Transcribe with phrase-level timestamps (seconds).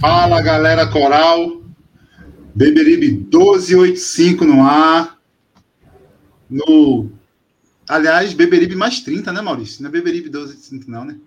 [0.00, 1.62] Fala galera coral,
[2.54, 5.20] Beberibe 1285 no ar.
[6.48, 7.10] No.
[7.86, 9.82] Aliás, Beberibe mais 30, né, Maurício?
[9.82, 11.20] Não é Beberibe 1285, não, né?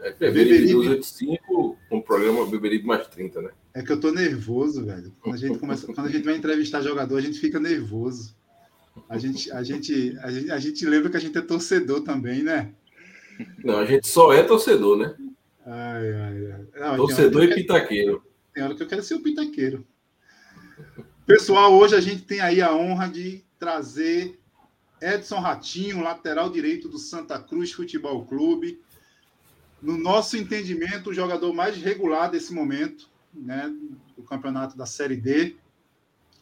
[0.00, 3.50] É Beberibe 1285 com o programa Beberibe mais 30, né?
[3.74, 5.12] É que eu tô nervoso, velho.
[5.20, 8.32] Quando a gente começa, quando a gente vai entrevistar jogador, a gente fica nervoso.
[9.08, 12.44] A gente, a gente, a gente, a gente lembra que a gente é torcedor também,
[12.44, 12.70] né?
[13.64, 15.16] Não, a gente só é torcedor, né?
[15.66, 16.80] Ai, ai, ai.
[16.80, 18.22] Não, torcedor e pitaqueiro.
[18.52, 19.86] Tem hora que eu quero ser o pitaqueiro.
[21.26, 24.38] Pessoal, hoje a gente tem aí a honra de trazer
[25.00, 28.78] Edson Ratinho, lateral direito do Santa Cruz Futebol Clube.
[29.80, 33.74] No nosso entendimento, o jogador mais regular desse momento, né,
[34.16, 35.56] do campeonato da Série D.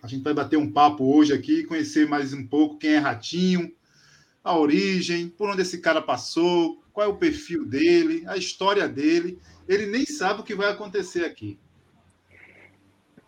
[0.03, 3.73] A gente vai bater um papo hoje aqui, conhecer mais um pouco quem é Ratinho,
[4.43, 9.39] a origem, por onde esse cara passou, qual é o perfil dele, a história dele.
[9.69, 11.59] Ele nem sabe o que vai acontecer aqui.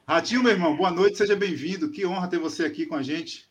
[0.07, 1.91] Ratinho, meu irmão, boa noite, seja bem-vindo.
[1.91, 3.49] Que honra ter você aqui com a gente.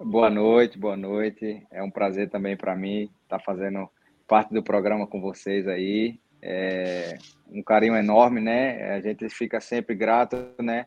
[0.00, 1.64] Boa noite, boa noite.
[1.70, 3.88] É um prazer também para mim estar tá fazendo
[4.26, 6.18] parte do programa com vocês aí.
[6.42, 8.94] É um carinho enorme, né?
[8.94, 10.86] A gente fica sempre grato, né?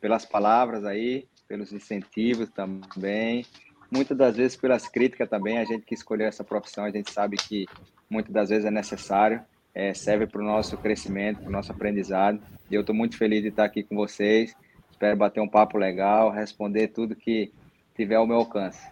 [0.00, 3.44] Pelas palavras aí, pelos incentivos também.
[3.90, 5.58] Muitas das vezes pelas críticas também.
[5.58, 7.66] A gente que escolheu essa profissão, a gente sabe que
[8.08, 9.42] muitas das vezes é necessário
[9.74, 12.40] é, serve para o nosso crescimento, para o nosso aprendizado.
[12.70, 14.54] E eu estou muito feliz de estar aqui com vocês.
[14.90, 17.52] Espero bater um papo legal, responder tudo que
[17.94, 18.86] tiver ao meu alcance.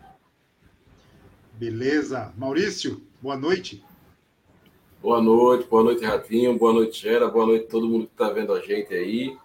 [1.55, 2.33] Beleza.
[2.37, 3.84] Maurício, boa noite.
[5.00, 8.53] Boa noite, boa noite, Ratinho, boa noite, Gera, boa noite todo mundo que está vendo
[8.53, 9.37] a gente aí.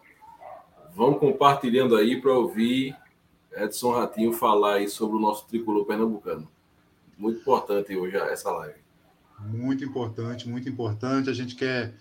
[0.95, 2.95] Vamos compartilhando aí para ouvir
[3.55, 6.49] Edson Ratinho falar aí sobre o nosso tricolor pernambucano.
[7.17, 8.79] Muito importante hoje essa live.
[9.39, 11.29] Muito importante, muito importante.
[11.29, 11.93] A gente quer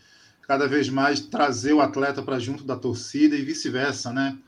[0.43, 4.39] cada vez mais trazer o atleta para junto da torcida e vice-versa, né?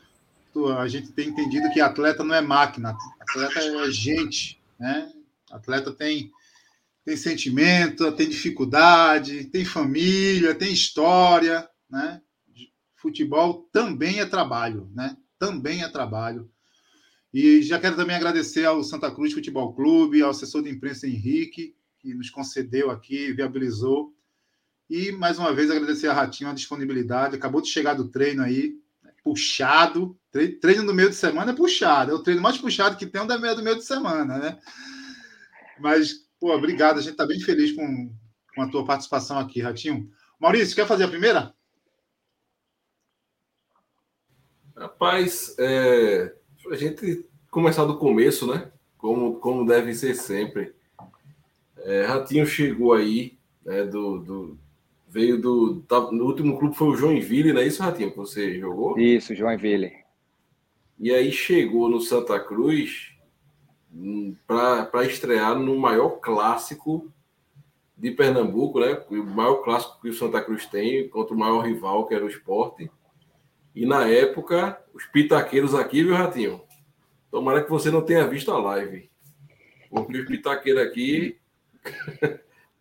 [0.79, 5.13] A gente tem entendido que atleta não é máquina, atleta é gente, né?
[5.51, 6.31] Atleta tem
[7.05, 12.23] tem sentimento, tem dificuldade, tem família, tem história, né?
[12.97, 15.17] Futebol também é trabalho, né?
[15.39, 16.51] Também é trabalho.
[17.34, 21.75] E já quero também agradecer ao Santa Cruz Futebol Clube, ao assessor de imprensa Henrique,
[21.99, 24.15] que nos concedeu aqui, viabilizou.
[24.89, 27.34] E, mais uma vez, agradecer a Ratinho a disponibilidade.
[27.34, 28.77] Acabou de chegar do treino aí,
[29.25, 30.17] puxado.
[30.61, 32.12] Treino no meio de semana é puxado.
[32.12, 34.59] É o treino mais puxado que tem é o do meio de semana, né?
[35.81, 36.99] Mas, pô, obrigado.
[36.99, 38.15] A gente está bem feliz com,
[38.55, 40.09] com a tua participação aqui, Ratinho.
[40.39, 41.53] Maurício, quer fazer a primeira?
[44.77, 46.33] Rapaz, é,
[46.71, 48.71] a gente começar do começo, né?
[48.99, 50.73] Como, como deve ser sempre.
[51.79, 54.59] É, Ratinho chegou aí, né, do, do,
[55.09, 55.81] veio do.
[55.83, 58.99] Tá, no último clube foi o Joinville, não é isso, Ratinho, que você jogou?
[58.99, 59.93] Isso, Joinville.
[60.99, 63.13] E aí chegou no Santa Cruz
[63.93, 67.11] hum, para estrear no maior clássico
[67.97, 69.01] de Pernambuco, né?
[69.11, 72.29] O maior clássico que o Santa Cruz tem contra o maior rival, que era o
[72.29, 72.91] esporte.
[73.75, 76.62] E na época, os pitaqueiros aqui, viu, Ratinho?
[77.31, 79.11] Tomara que você não tenha visto a live.
[79.91, 81.39] Porque os pitaqueiros aqui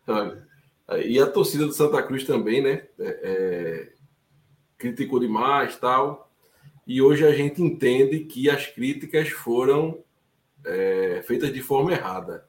[1.06, 2.88] e a torcida do Santa Cruz também, né?
[3.00, 3.94] É, é,
[4.78, 6.32] criticou demais tal.
[6.86, 10.04] E hoje a gente entende que as críticas foram
[10.66, 12.46] é, feitas de forma errada.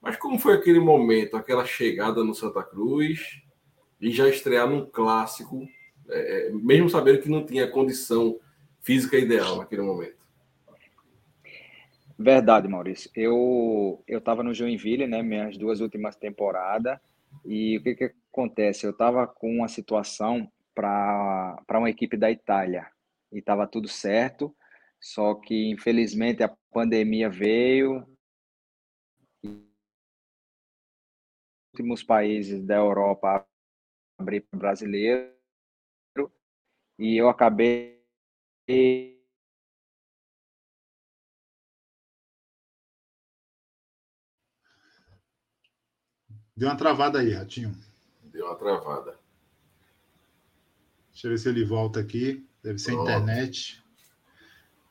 [0.00, 3.42] Mas como foi aquele momento, aquela chegada no Santa Cruz
[4.00, 5.66] e já estrear num clássico,
[6.08, 8.38] é, é, mesmo sabendo que não tinha condição
[8.80, 10.22] física ideal naquele momento?
[12.18, 13.10] Verdade, Maurício.
[13.14, 16.98] Eu eu estava no Joinville, né, minhas duas últimas temporadas,
[17.44, 18.86] e o que que acontece?
[18.86, 22.86] Eu estava com uma situação para uma equipe da Itália
[23.32, 24.54] e estava tudo certo,
[25.00, 28.06] só que infelizmente a pandemia veio.
[31.74, 33.46] Últimos países da Europa
[34.18, 35.41] abrir brasileiro
[37.02, 38.00] e eu acabei
[46.56, 47.76] Deu uma travada aí, Ratinho.
[48.22, 49.18] Deu uma travada.
[51.10, 52.46] Deixa eu ver se ele volta aqui.
[52.62, 53.02] Deve ser oh.
[53.02, 53.82] internet.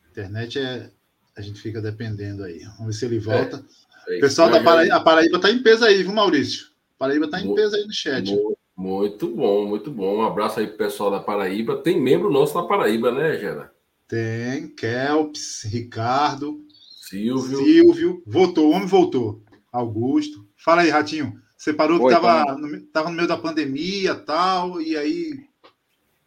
[0.09, 0.91] Internet é.
[1.37, 2.59] A gente fica dependendo aí.
[2.77, 3.65] Vamos ver se ele volta.
[4.07, 6.71] É, é Pessoal da Paraíba, a Paraíba está em peso aí, viu, Maurício?
[6.97, 8.29] Paraíba está em peso aí no chat.
[8.29, 10.17] Muito bom, muito bom.
[10.17, 11.81] Um abraço aí pro pessoal da Paraíba.
[11.81, 13.71] Tem membro nosso da Paraíba, né, Gera?
[14.07, 16.65] Tem, Kelps, Ricardo,
[17.01, 17.57] Silvio.
[17.57, 18.23] Silvio.
[18.25, 19.43] Voltou, o homem voltou.
[19.71, 20.47] Augusto.
[20.57, 21.41] Fala aí, Ratinho.
[21.57, 25.45] Você parou Oi, que estava no, tava no meio da pandemia tal, e aí.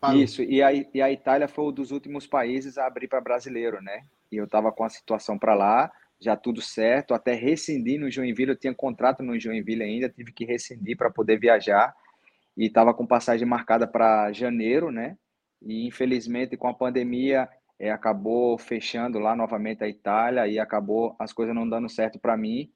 [0.01, 0.23] Parou.
[0.23, 3.83] Isso, e a, e a Itália foi um dos últimos países a abrir para brasileiro,
[3.83, 4.03] né?
[4.31, 5.91] E eu estava com a situação para lá,
[6.21, 10.45] já tudo certo, até rescindir no Joinville, eu tinha contrato no Joinville ainda, tive que
[10.45, 11.95] rescindir para poder viajar
[12.57, 15.17] e estava com passagem marcada para janeiro, né?
[15.63, 17.49] E infelizmente com a pandemia
[17.79, 22.37] é, acabou fechando lá novamente a Itália e acabou as coisas não dando certo para
[22.37, 22.71] mim.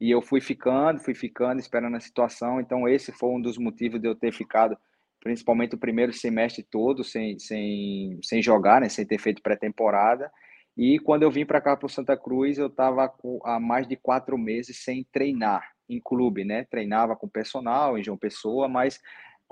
[0.00, 2.60] E eu fui ficando, fui ficando, esperando a situação.
[2.60, 4.76] Então esse foi um dos motivos de eu ter ficado,
[5.20, 8.88] principalmente o primeiro semestre todo sem, sem, sem jogar, né?
[8.88, 10.30] Sem ter feito pré-temporada.
[10.76, 13.12] E quando eu vim para cá para o Santa Cruz, eu estava
[13.44, 16.64] há mais de quatro meses sem treinar em clube, né?
[16.64, 19.00] Treinava com personal em João Pessoa, mas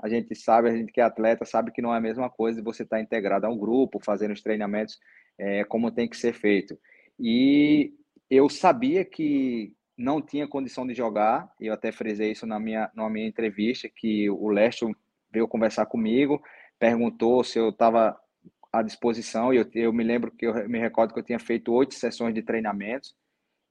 [0.01, 2.59] a gente sabe, a gente que é atleta sabe que não é a mesma coisa
[2.59, 4.99] de você estar tá integrado a um grupo, fazendo os treinamentos
[5.37, 6.77] é, como tem que ser feito.
[7.19, 7.93] E
[8.29, 13.09] eu sabia que não tinha condição de jogar, eu até frisei isso na minha, na
[13.09, 14.85] minha entrevista, que o Leste
[15.31, 16.41] veio conversar comigo,
[16.79, 18.17] perguntou se eu estava
[18.73, 21.71] à disposição, e eu, eu me lembro que eu me recordo que eu tinha feito
[21.73, 23.15] oito sessões de treinamentos,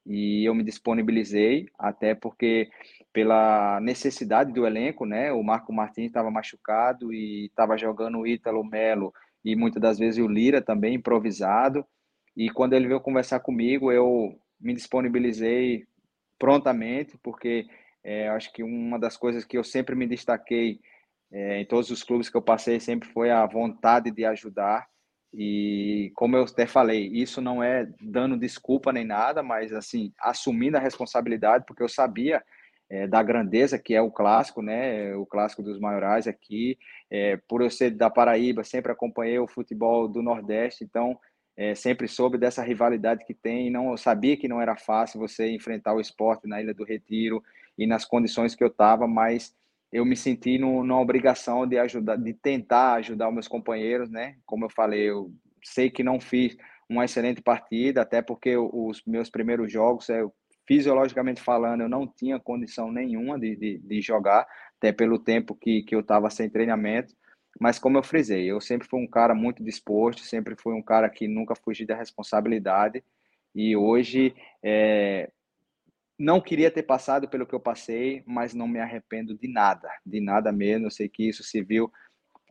[0.06, 2.69] e eu me disponibilizei, até porque
[3.12, 5.32] pela necessidade do elenco, né?
[5.32, 9.12] O Marco Martins estava machucado e estava jogando o Ítalo Melo
[9.44, 11.85] e muitas das vezes o Lira também improvisado.
[12.37, 15.87] E quando ele veio conversar comigo, eu me disponibilizei
[16.38, 17.67] prontamente, porque
[18.03, 20.81] é, acho que uma das coisas que eu sempre me destaquei
[21.32, 24.87] é, em todos os clubes que eu passei sempre foi a vontade de ajudar
[25.32, 30.77] e como eu até falei, isso não é dando desculpa nem nada, mas assim, assumindo
[30.77, 32.43] a responsabilidade, porque eu sabia
[32.91, 35.15] é, da grandeza que é o clássico, né?
[35.15, 36.77] O clássico dos maiorais aqui.
[37.09, 41.19] É, por eu ser da Paraíba, sempre acompanhei o futebol do Nordeste, então
[41.56, 43.71] é, sempre soube dessa rivalidade que tem.
[43.71, 47.43] Não, eu sabia que não era fácil você enfrentar o esporte na Ilha do Retiro
[47.79, 49.55] e nas condições que eu estava, mas
[49.93, 54.37] eu me senti no, obrigação de ajudar, de tentar ajudar os meus companheiros, né?
[54.47, 55.33] Como eu falei, eu
[55.65, 56.57] sei que não fiz
[56.89, 60.33] uma excelente partida, até porque os meus primeiros jogos, eu,
[60.67, 64.47] fisiologicamente falando, eu não tinha condição nenhuma de, de, de jogar,
[64.77, 67.15] até pelo tempo que, que eu estava sem treinamento.
[67.61, 71.11] Mas como eu frisei, eu sempre fui um cara muito disposto, sempre fui um cara
[71.11, 73.03] que nunca fugi da responsabilidade.
[73.53, 75.31] E hoje é,
[76.20, 80.20] não queria ter passado pelo que eu passei, mas não me arrependo de nada, de
[80.20, 80.84] nada mesmo.
[80.84, 81.90] Eu sei que isso serviu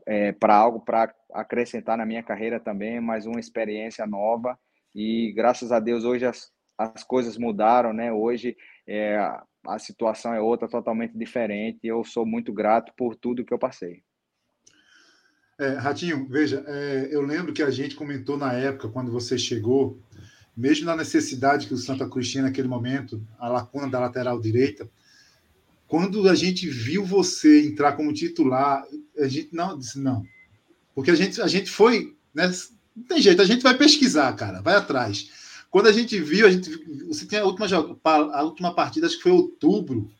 [0.07, 4.57] é, para algo para acrescentar na minha carreira também, mais uma experiência nova.
[4.95, 8.11] E graças a Deus hoje as, as coisas mudaram, né?
[8.11, 8.57] Hoje
[8.87, 9.17] é,
[9.63, 11.81] a situação é outra, totalmente diferente.
[11.83, 14.01] Eu sou muito grato por tudo que eu passei.
[15.59, 20.01] É, Ratinho, veja, é, eu lembro que a gente comentou na época, quando você chegou,
[20.59, 24.89] mesmo na necessidade que o Santa Cruz tinha naquele momento, a lacuna da lateral direita,
[25.87, 28.85] quando a gente viu você entrar como titular,
[29.17, 30.25] a gente não disse não.
[30.93, 32.51] Porque a gente, a gente foi, né?
[32.93, 35.29] Não tem jeito, a gente vai pesquisar, cara, vai atrás.
[35.71, 36.69] Quando a gente viu, a gente,
[37.05, 37.65] você tem a última,
[38.03, 40.11] a última partida, acho que foi outubro.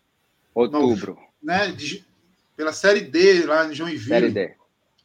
[0.56, 1.18] Outubro.
[1.44, 2.06] né, de,
[2.56, 4.08] pela Série D, lá em Joinville.
[4.08, 4.56] Série D,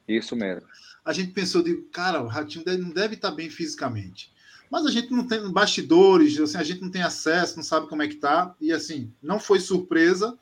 [0.06, 0.62] isso mesmo.
[1.04, 4.32] A gente pensou, de, cara, o Ratinho não deve estar bem fisicamente
[4.74, 8.02] mas a gente não tem bastidores, assim, a gente não tem acesso, não sabe como
[8.02, 10.36] é que tá, e assim, não foi surpresa,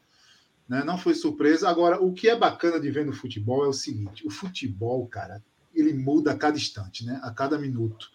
[0.67, 0.83] né?
[0.83, 1.69] Não foi surpresa.
[1.69, 5.45] Agora, o que é bacana de ver no futebol é o seguinte: o futebol, cara,
[5.75, 7.21] ele muda a cada instante, né?
[7.23, 8.11] A cada minuto.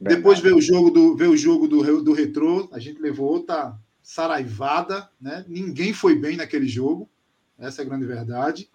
[0.00, 0.16] Verdade.
[0.16, 3.78] Depois veio o jogo do veio o jogo do, do retrô, a gente levou outra
[4.02, 5.44] saraivada, né?
[5.46, 7.08] Ninguém foi bem naquele jogo,
[7.56, 8.68] essa é a grande verdade.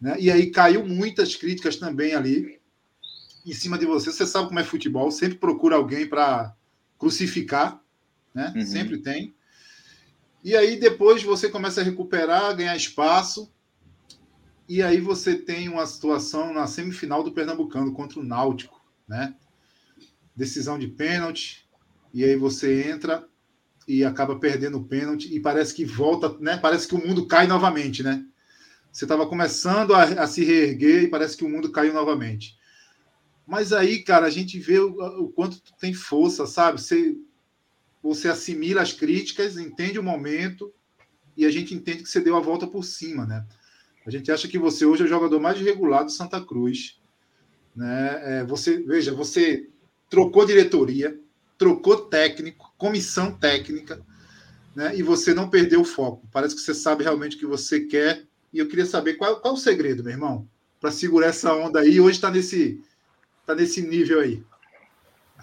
[0.00, 0.14] Né?
[0.20, 2.60] E aí caiu muitas críticas também ali
[3.44, 4.12] em cima de você.
[4.12, 6.54] Você sabe como é futebol, sempre procura alguém para
[6.98, 7.80] crucificar,
[8.34, 8.52] né?
[8.56, 8.66] Uhum.
[8.66, 9.34] Sempre tem.
[10.42, 13.52] E aí depois você começa a recuperar, ganhar espaço.
[14.68, 19.34] E aí você tem uma situação na semifinal do Pernambucano contra o Náutico, né?
[20.34, 21.68] Decisão de pênalti.
[22.12, 23.26] E aí você entra
[23.86, 26.56] e acaba perdendo o pênalti e parece que volta, né?
[26.56, 28.24] Parece que o mundo cai novamente, né?
[28.90, 32.56] Você estava começando a, a, se reerguer e parece que o mundo caiu novamente.
[33.46, 36.80] Mas aí, cara, a gente vê o, o quanto tu tem força, sabe?
[36.80, 37.16] Você,
[38.02, 40.72] você assimila as críticas, entende o momento
[41.36, 43.44] e a gente entende que você deu a volta por cima, né?
[44.06, 47.00] A gente acha que você hoje é o jogador mais regular do Santa Cruz.
[47.74, 48.20] Né?
[48.22, 49.68] É, você veja, você
[50.08, 51.18] trocou diretoria,
[51.56, 54.00] trocou técnico, comissão técnica,
[54.74, 54.96] né?
[54.96, 56.28] E você não perdeu o foco.
[56.32, 58.24] Parece que você sabe realmente o que você quer.
[58.52, 60.48] E eu queria saber qual, qual é o segredo, meu irmão,
[60.80, 62.00] para segurar essa onda aí.
[62.00, 62.80] Hoje está nesse,
[63.46, 64.42] tá nesse nível aí.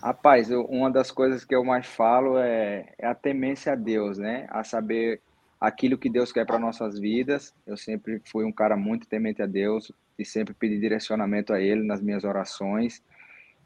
[0.01, 4.17] Rapaz, eu, uma das coisas que eu mais falo é, é, a temência a Deus,
[4.17, 4.47] né?
[4.49, 5.21] A saber
[5.59, 7.53] aquilo que Deus quer para nossas vidas.
[7.67, 11.83] Eu sempre fui um cara muito temente a Deus e sempre pedi direcionamento a Ele
[11.83, 13.03] nas minhas orações.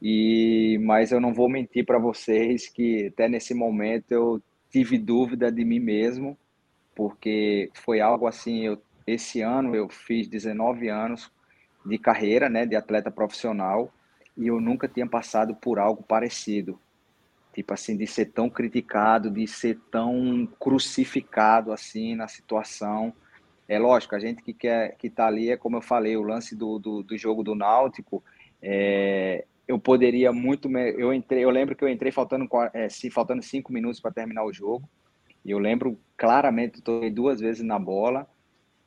[0.02, 5.50] E mas eu não vou mentir para vocês que até nesse momento eu tive dúvida
[5.50, 6.36] de mim mesmo,
[6.94, 11.30] porque foi algo assim, eu esse ano eu fiz 19 anos
[11.86, 13.90] de carreira, né, de atleta profissional
[14.36, 16.78] e eu nunca tinha passado por algo parecido.
[17.54, 23.14] Tipo assim, de ser tão criticado, de ser tão crucificado assim na situação.
[23.66, 26.54] É lógico, a gente que quer que tá ali, é como eu falei, o lance
[26.54, 28.22] do, do, do jogo do Náutico,
[28.62, 30.70] é, eu poderia muito.
[30.70, 34.52] Eu entrei, eu lembro que eu entrei faltando, é, faltando cinco minutos para terminar o
[34.52, 34.88] jogo.
[35.44, 38.28] E eu lembro claramente, toquei duas vezes na bola.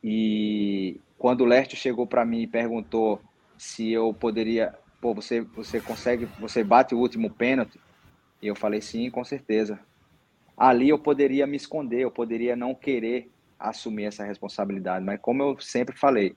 [0.02, 3.20] E quando o Leste chegou para mim e perguntou
[3.58, 7.80] se eu poderia pô, você, você consegue, você bate o último pênalti?
[8.42, 9.78] E eu falei, sim, com certeza.
[10.56, 15.58] Ali eu poderia me esconder, eu poderia não querer assumir essa responsabilidade, mas como eu
[15.60, 16.36] sempre falei,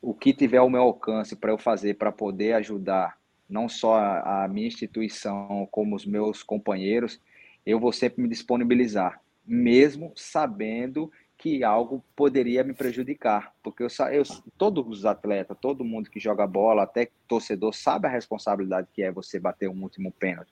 [0.00, 3.16] o que tiver ao meu alcance para eu fazer, para poder ajudar
[3.48, 7.20] não só a, a minha instituição, como os meus companheiros,
[7.64, 14.22] eu vou sempre me disponibilizar, mesmo sabendo que algo poderia me prejudicar, porque eu, eu,
[14.56, 19.12] todos os atletas, todo mundo que joga bola, até torcedor, sabe a responsabilidade que é
[19.12, 20.50] você bater um último pênalti.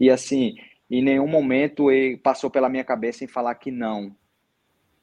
[0.00, 0.56] E assim,
[0.90, 1.86] em nenhum momento
[2.22, 4.14] passou pela minha cabeça em falar que não.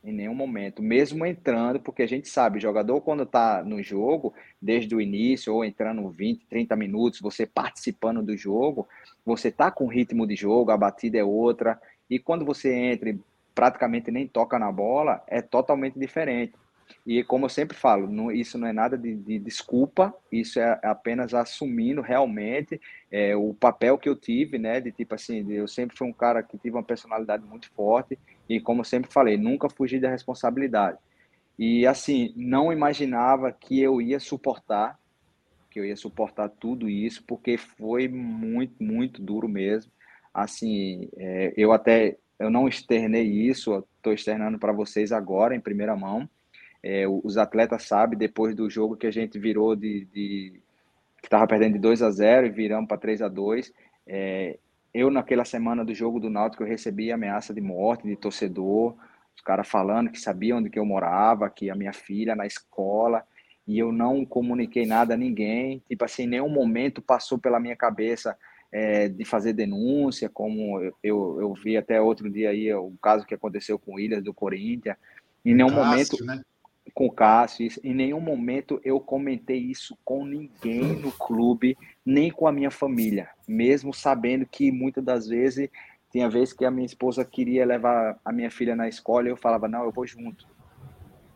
[0.04, 4.96] Em nenhum momento, mesmo entrando, porque a gente sabe, jogador quando está no jogo, desde
[4.96, 8.88] o início, ou entrando 20, 30 minutos, você participando do jogo,
[9.24, 13.16] você está com ritmo de jogo, a batida é outra, e quando você entra
[13.62, 16.53] praticamente nem toca na bola, é totalmente diferente.
[17.06, 20.80] E como eu sempre falo, não, isso não é nada de, de, desculpa, isso é
[20.82, 24.82] apenas assumindo realmente é, o papel que eu tive, né?
[24.82, 28.18] De tipo assim, eu sempre fui um cara que tive uma personalidade muito forte
[28.50, 30.98] e como eu sempre falei, nunca fugi da responsabilidade.
[31.56, 34.98] E assim, não imaginava que eu ia suportar,
[35.70, 39.91] que eu ia suportar tudo isso, porque foi muito, muito duro mesmo.
[40.34, 45.96] Assim, é, eu até eu não externei isso, estou externando para vocês agora, em primeira
[45.96, 46.28] mão.
[46.84, 50.06] É, os atletas sabem, depois do jogo que a gente virou de.
[50.06, 50.62] de
[51.22, 53.72] que estava perdendo de 2 a 0 e viramos para 3 a 2
[54.08, 54.58] é,
[54.92, 58.96] Eu, naquela semana do jogo do Náutico, eu recebi ameaça de morte de torcedor,
[59.36, 63.24] os caras falando que sabiam onde que eu morava, que a minha filha na escola,
[63.68, 65.84] e eu não comuniquei nada a ninguém.
[65.88, 68.36] Tipo assim, nenhum momento passou pela minha cabeça
[68.72, 73.25] é, de fazer denúncia, como eu, eu, eu, vi até outro dia aí o caso
[73.25, 74.96] que aconteceu com o Williams do Corinthians.
[75.44, 76.25] Em nenhum Cássio, momento.
[76.25, 76.42] Né?
[76.94, 82.48] Com o Cássio, em nenhum momento eu comentei isso com ninguém no clube, nem com
[82.48, 85.70] a minha família, mesmo sabendo que muitas das vezes
[86.12, 89.38] tinha vezes que a minha esposa queria levar a minha filha na escola e eu
[89.38, 90.46] falava, não, eu vou junto.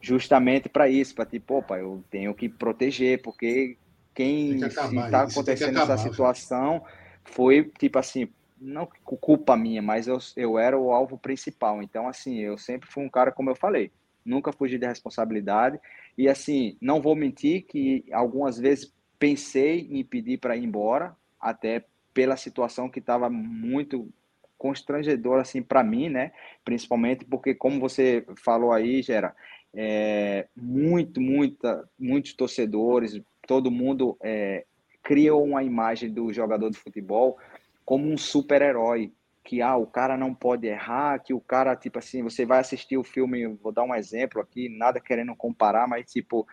[0.02, 3.78] Justamente para isso, para tipo, opa, eu tenho que proteger, porque
[4.14, 6.84] quem está acontecendo essa situação,
[7.26, 8.30] foi tipo assim,
[8.60, 11.82] não culpa minha, mas eu, eu era o alvo principal.
[11.82, 13.92] Então, assim, eu sempre fui um cara, como eu falei,
[14.24, 15.80] nunca fugi da responsabilidade.
[16.18, 21.86] E, assim, não vou mentir que algumas vezes pensei em pedir para ir embora, até
[22.14, 24.10] pela situação que estava muito
[24.58, 26.32] constrangedora, assim, para mim, né?
[26.64, 29.36] Principalmente porque, como você falou aí, Gera,
[29.74, 34.66] é, muito, muita, muitos torcedores, todo mundo é,
[35.06, 37.38] criam uma imagem do jogador de futebol
[37.86, 42.24] como um super-herói, que ah, o cara não pode errar, que o cara, tipo assim,
[42.24, 46.48] você vai assistir o filme, vou dar um exemplo aqui, nada querendo comparar, mas tipo,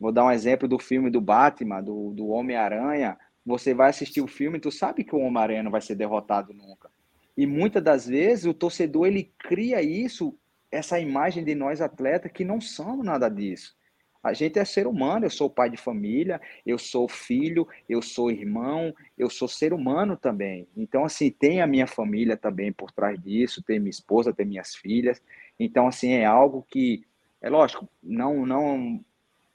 [0.00, 4.26] vou dar um exemplo do filme do Batman, do, do Homem-Aranha, você vai assistir o
[4.26, 6.90] filme tu sabe que o Homem-Aranha não vai ser derrotado nunca.
[7.36, 10.34] E muitas das vezes o torcedor ele cria isso,
[10.72, 13.77] essa imagem de nós atletas que não somos nada disso.
[14.22, 18.30] A gente é ser humano, eu sou pai de família, eu sou filho, eu sou
[18.30, 20.66] irmão, eu sou ser humano também.
[20.76, 24.74] Então, assim, tem a minha família também por trás disso, tem minha esposa, tem minhas
[24.74, 25.22] filhas.
[25.58, 27.04] Então, assim, é algo que,
[27.40, 29.04] é lógico, não, não,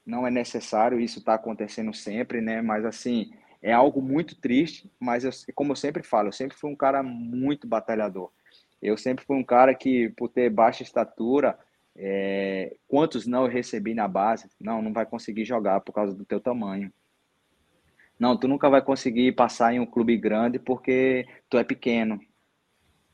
[0.05, 2.61] não é necessário isso estar tá acontecendo sempre, né?
[2.61, 6.71] Mas, assim, é algo muito triste, mas, eu, como eu sempre falo, eu sempre fui
[6.71, 8.31] um cara muito batalhador.
[8.81, 11.57] Eu sempre fui um cara que, por ter baixa estatura,
[11.95, 14.49] é, quantos não eu recebi na base?
[14.59, 16.91] Não, não vai conseguir jogar por causa do teu tamanho.
[18.19, 22.19] não, tu nunca vai conseguir passar em um clube grande porque tu é pequeno.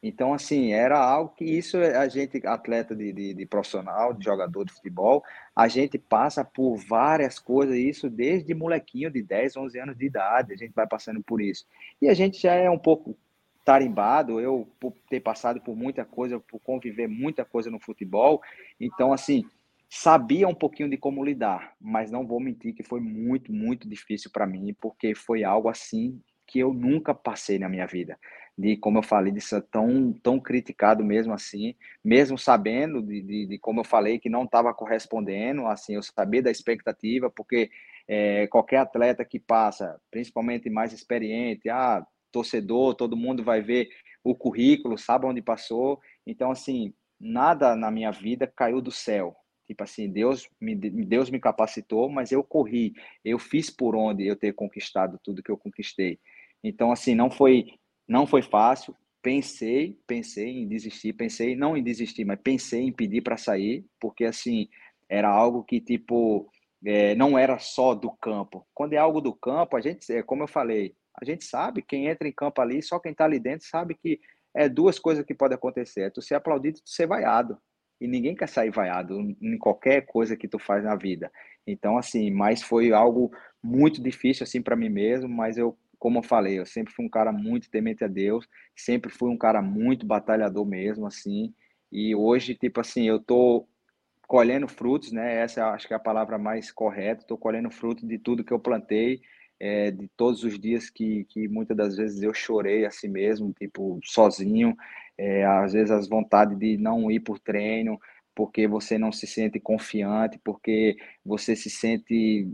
[0.01, 4.63] Então, assim, era algo que isso a gente, atleta de, de, de, profissional, de jogador
[4.63, 5.21] de futebol,
[5.53, 10.53] a gente passa por várias coisas, isso desde molequinho de 10, 11 anos de idade,
[10.53, 11.65] a gente vai passando por isso.
[12.01, 13.17] E a gente já é um pouco
[13.69, 18.41] tarimbado, eu por ter passado por muita coisa, por conviver muita coisa no futebol,
[18.79, 19.45] então, assim,
[19.87, 24.31] sabia um pouquinho de como lidar, mas não vou mentir que foi muito, muito difícil
[24.33, 28.17] para mim, porque foi algo assim que eu nunca passei na minha vida.
[28.57, 33.45] De, como eu falei, de ser tão, tão criticado mesmo assim, mesmo sabendo de, de,
[33.45, 37.69] de como eu falei, que não estava correspondendo, assim, eu sabia da expectativa, porque
[38.07, 43.89] é, qualquer atleta que passa, principalmente mais experiente, ah, torcedor, todo mundo vai ver
[44.23, 49.35] o currículo, sabe onde passou, então, assim, nada na minha vida caiu do céu,
[49.69, 52.91] Tipo assim, Deus me, Deus me capacitou, mas eu corri,
[53.23, 56.19] eu fiz por onde eu ter conquistado tudo que eu conquistei.
[56.63, 57.75] Então, assim, não foi
[58.07, 58.95] não foi fácil.
[59.21, 64.25] Pensei, pensei em desistir, pensei não em desistir, mas pensei em pedir para sair, porque
[64.25, 64.67] assim
[65.07, 66.49] era algo que tipo
[66.83, 68.65] é, não era só do campo.
[68.73, 72.07] Quando é algo do campo, a gente, é como eu falei, a gente sabe quem
[72.07, 74.19] entra em campo ali, só quem está ali dentro sabe que
[74.55, 77.57] é duas coisas que podem acontecer: é tu ser aplaudido, tu ser vaiado.
[78.01, 81.29] E ninguém quer sair vaiado em qualquer coisa que tu faz na vida.
[81.67, 83.29] Então, assim, mas foi algo
[83.61, 87.09] muito difícil assim para mim mesmo, mas eu como eu falei, eu sempre fui um
[87.09, 91.53] cara muito temente a Deus, sempre fui um cara muito batalhador mesmo, assim,
[91.91, 93.67] e hoje, tipo assim, eu tô
[94.25, 98.17] colhendo frutos, né, essa acho que é a palavra mais correta, tô colhendo fruto de
[98.17, 99.21] tudo que eu plantei,
[99.59, 103.99] é, de todos os dias que, que muitas das vezes eu chorei assim mesmo, tipo,
[104.03, 104.75] sozinho,
[105.17, 107.99] é, às vezes as vontades de não ir por treino,
[108.33, 112.47] porque você não se sente confiante, porque você se sente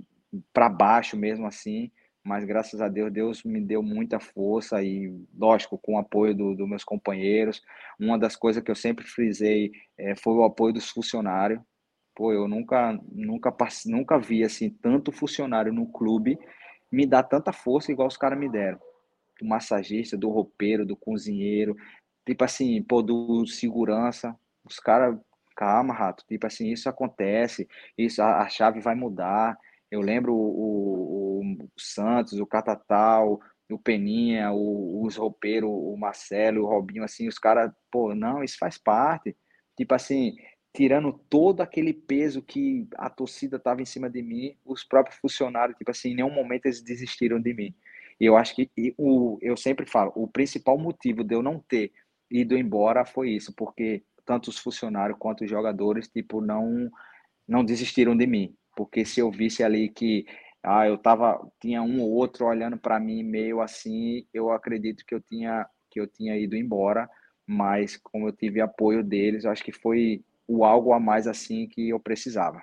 [0.51, 1.91] para baixo mesmo assim,
[2.23, 6.57] mas graças a Deus, Deus me deu muita força e, lógico, com o apoio dos
[6.57, 7.61] do meus companheiros.
[7.99, 11.61] Uma das coisas que eu sempre frisei é, foi o apoio dos funcionários.
[12.15, 16.39] Pô, eu nunca, nunca, nunca vi assim tanto funcionário no clube
[16.95, 18.79] me dar tanta força igual os caras me deram.
[19.39, 21.75] Do massagista, do roupeiro, do cozinheiro,
[22.25, 24.35] tipo assim, pô, do segurança.
[24.63, 25.17] Os caras,
[25.55, 29.57] calma, rato, tipo assim, isso acontece, isso a, a chave vai mudar
[29.95, 36.63] eu lembro o, o, o Santos, o Catatal, o Peninha, o, os roupeiros, o Marcelo,
[36.63, 39.35] o Robinho, assim, os caras, pô, não, isso faz parte.
[39.77, 40.35] Tipo assim,
[40.75, 45.77] tirando todo aquele peso que a torcida tava em cima de mim, os próprios funcionários,
[45.77, 47.73] tipo assim, em nenhum momento eles desistiram de mim.
[48.19, 51.91] E eu acho que o, eu sempre falo, o principal motivo de eu não ter
[52.29, 56.91] ido embora foi isso, porque tanto os funcionários quanto os jogadores, tipo, não
[57.47, 60.25] não desistiram de mim porque se eu visse ali que
[60.61, 65.15] ah, eu tava, tinha um ou outro olhando para mim meio assim, eu acredito que
[65.15, 67.09] eu tinha que eu tinha ido embora,
[67.47, 71.67] mas como eu tive apoio deles, eu acho que foi o algo a mais assim
[71.67, 72.61] que eu precisava.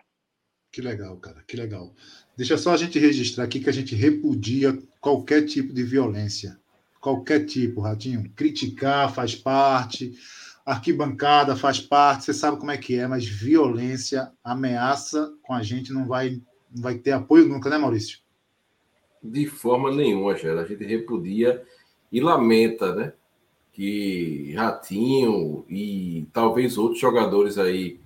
[0.70, 1.94] Que legal, cara, que legal.
[2.36, 6.58] Deixa só a gente registrar aqui que a gente repudia qualquer tipo de violência.
[7.00, 8.30] Qualquer tipo, Ratinho.
[8.34, 10.14] Criticar faz parte,
[10.64, 15.92] arquibancada faz parte, você sabe como é que é, mas violência, ameaça com a gente
[15.92, 16.40] não vai,
[16.74, 18.20] não vai ter apoio nunca, né, Maurício?
[19.22, 20.62] De forma nenhuma, Gera.
[20.62, 21.62] A gente repudia
[22.10, 23.12] e lamenta, né?
[23.72, 27.98] Que Ratinho e talvez outros jogadores aí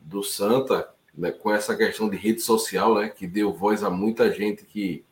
[0.00, 3.08] do Santa, né, com essa questão de rede social, né?
[3.08, 5.04] Que deu voz a muita gente que,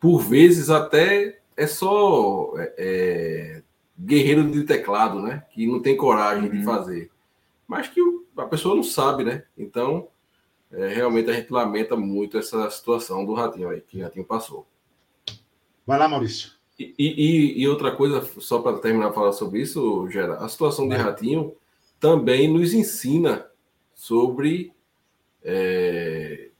[0.00, 3.62] por vezes, até é só é, é
[3.98, 5.44] guerreiro de teclado, né?
[5.50, 6.58] Que não tem coragem uhum.
[6.58, 7.10] de fazer.
[7.66, 8.00] Mas que
[8.36, 9.44] a pessoa não sabe, né?
[9.56, 10.08] Então,
[10.72, 14.66] é, realmente a gente lamenta muito essa situação do Ratinho aí, que o Ratinho passou.
[15.86, 16.52] Vai lá, Maurício.
[16.78, 20.88] E, e, e outra coisa, só para terminar de falar sobre isso, Gera, a situação
[20.88, 21.54] de Ratinho
[22.00, 23.46] também nos ensina
[23.94, 24.72] sobre
[25.42, 26.50] é,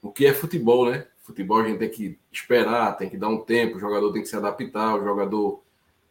[0.00, 1.06] o que é futebol, né?
[1.22, 4.28] Futebol a gente tem que esperar, tem que dar um tempo, o jogador tem que
[4.28, 5.62] se adaptar, o jogador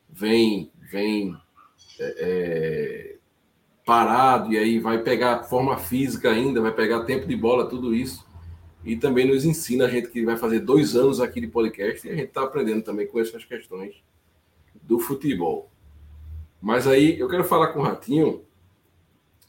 [0.10, 1.36] vem, vem
[2.00, 3.16] é, é,
[3.86, 8.26] parado e aí vai pegar forma física ainda, vai pegar tempo de bola, tudo isso.
[8.84, 12.12] E também nos ensina a gente que vai fazer dois anos aqui de podcast e
[12.12, 13.96] a gente está aprendendo também com essas questões
[14.82, 15.72] do futebol.
[16.62, 18.44] Mas aí eu quero falar com o Ratinho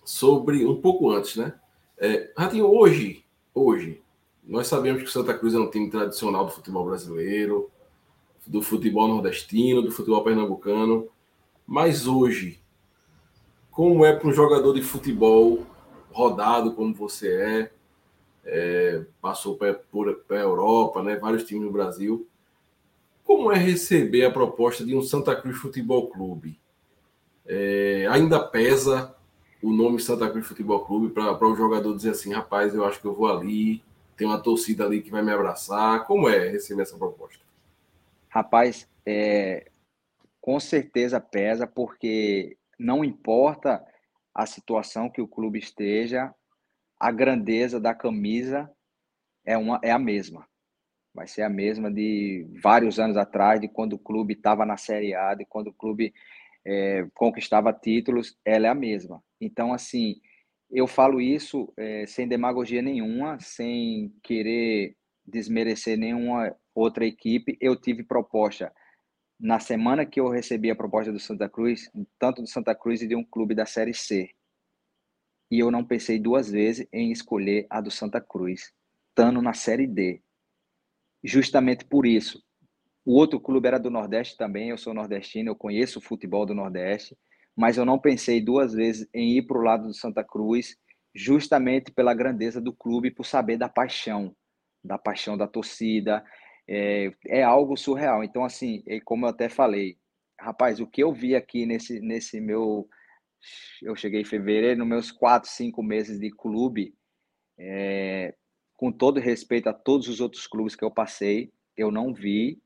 [0.04, 1.54] sobre um pouco antes, né?
[1.98, 4.02] É, Ratinho, hoje, hoje,
[4.42, 7.70] nós sabemos que Santa Cruz é um time tradicional do futebol brasileiro,
[8.46, 11.08] do futebol nordestino, do futebol pernambucano.
[11.66, 12.60] Mas hoje,
[13.70, 15.66] como é para um jogador de futebol
[16.12, 17.72] rodado como você é,
[18.44, 22.26] é passou por, por, Europa, né, vários times no Brasil,
[23.24, 26.58] como é receber a proposta de um Santa Cruz Futebol Clube?
[27.46, 29.14] É, ainda pesa
[29.62, 33.06] o nome Santa Cruz Futebol Clube para o jogador dizer assim, rapaz, eu acho que
[33.06, 33.82] eu vou ali,
[34.16, 36.04] tem uma torcida ali que vai me abraçar.
[36.04, 37.42] Como é receber essa proposta?
[38.28, 39.70] Rapaz, é,
[40.40, 43.82] com certeza pesa, porque não importa
[44.34, 46.34] a situação que o clube esteja,
[47.04, 48.70] a grandeza da camisa
[49.44, 50.48] é, uma, é a mesma.
[51.14, 55.14] Vai ser a mesma de vários anos atrás, de quando o clube estava na Série
[55.14, 56.14] A, de quando o clube
[56.64, 59.22] é, conquistava títulos, ela é a mesma.
[59.38, 60.14] Então, assim,
[60.70, 67.58] eu falo isso é, sem demagogia nenhuma, sem querer desmerecer nenhuma outra equipe.
[67.60, 68.72] Eu tive proposta
[69.38, 73.06] na semana que eu recebi a proposta do Santa Cruz, tanto do Santa Cruz e
[73.06, 74.30] de um clube da Série C.
[75.50, 78.72] E eu não pensei duas vezes em escolher a do Santa Cruz,
[79.08, 80.22] estando na Série D.
[81.22, 82.42] Justamente por isso.
[83.04, 86.54] O outro clube era do Nordeste também, eu sou nordestino, eu conheço o futebol do
[86.54, 87.16] Nordeste,
[87.54, 90.76] mas eu não pensei duas vezes em ir para o lado do Santa Cruz,
[91.14, 94.34] justamente pela grandeza do clube, por saber da paixão,
[94.82, 96.24] da paixão da torcida,
[96.66, 98.24] é, é algo surreal.
[98.24, 99.98] Então, assim, como eu até falei,
[100.40, 102.88] rapaz, o que eu vi aqui nesse, nesse meu.
[103.82, 106.94] Eu cheguei em fevereiro, nos meus quatro, cinco meses de clube,
[107.58, 108.34] é,
[108.76, 112.60] com todo respeito a todos os outros clubes que eu passei, eu não vi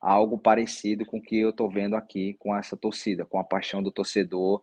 [0.00, 3.82] algo parecido com o que eu estou vendo aqui com essa torcida, com a paixão
[3.82, 4.62] do torcedor.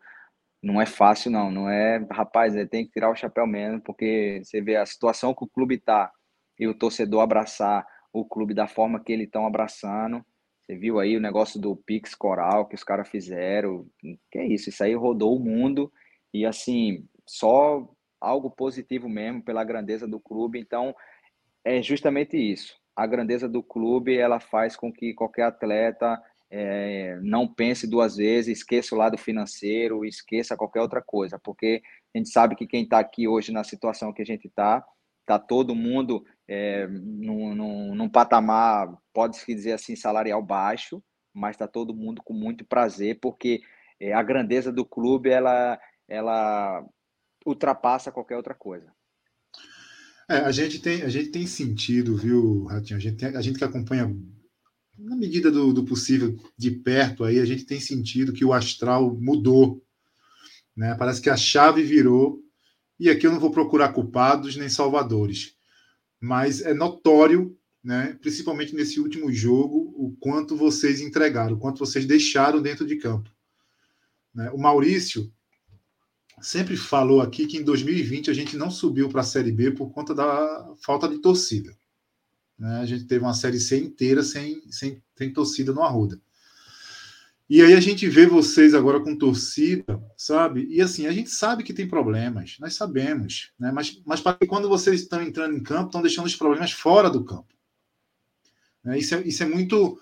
[0.61, 1.51] Não é fácil, não.
[1.51, 5.43] Não é, rapaz, tem que tirar o chapéu mesmo, porque você vê a situação que
[5.43, 6.11] o clube está
[6.57, 10.25] e o torcedor abraçar o clube da forma que eles estão abraçando.
[10.65, 13.85] Você viu aí o negócio do Pix Coral que os caras fizeram.
[14.31, 15.91] Que é isso, isso aí rodou o mundo
[16.33, 17.87] e assim, só
[18.19, 20.59] algo positivo mesmo pela grandeza do clube.
[20.59, 20.95] Então,
[21.63, 22.75] é justamente isso.
[22.95, 28.59] A grandeza do clube, ela faz com que qualquer atleta é, não pense duas vezes,
[28.59, 31.81] esqueça o lado financeiro, esqueça qualquer outra coisa, porque
[32.13, 34.83] a gente sabe que quem está aqui hoje na situação que a gente está,
[35.21, 41.03] está todo mundo é, num, num, num patamar, pode-se dizer assim, salarial baixo,
[41.33, 43.61] mas está todo mundo com muito prazer, porque
[43.99, 46.85] é, a grandeza do clube, ela, ela
[47.45, 48.91] ultrapassa qualquer outra coisa.
[50.27, 52.97] É, a gente tem, a gente tem sentido, viu, Ratinho?
[52.97, 54.15] A gente, tem, a gente que acompanha
[54.97, 59.13] na medida do, do, possível de perto aí, a gente tem sentido que o astral
[59.19, 59.83] mudou,
[60.75, 60.95] né?
[60.97, 62.41] Parece que a chave virou
[62.99, 65.54] e aqui eu não vou procurar culpados nem salvadores,
[66.19, 72.05] mas é notório, né, principalmente nesse último jogo, o quanto vocês entregaram, o quanto vocês
[72.05, 73.29] deixaram dentro de campo.
[74.33, 74.49] Né?
[74.51, 75.31] O Maurício
[76.41, 79.91] sempre falou aqui que em 2020 a gente não subiu para a Série B por
[79.91, 81.75] conta da falta de torcida.
[82.57, 82.79] Né?
[82.79, 86.19] A gente teve uma Série C inteira sem, sem, sem torcida no Arruda.
[87.47, 90.65] E aí a gente vê vocês agora com torcida, sabe?
[90.67, 93.71] E assim, a gente sabe que tem problemas, nós sabemos, né?
[93.71, 97.53] Mas, mas quando vocês estão entrando em campo, estão deixando os problemas fora do campo.
[98.83, 98.97] Né?
[98.97, 99.99] Isso, é, isso, é muito,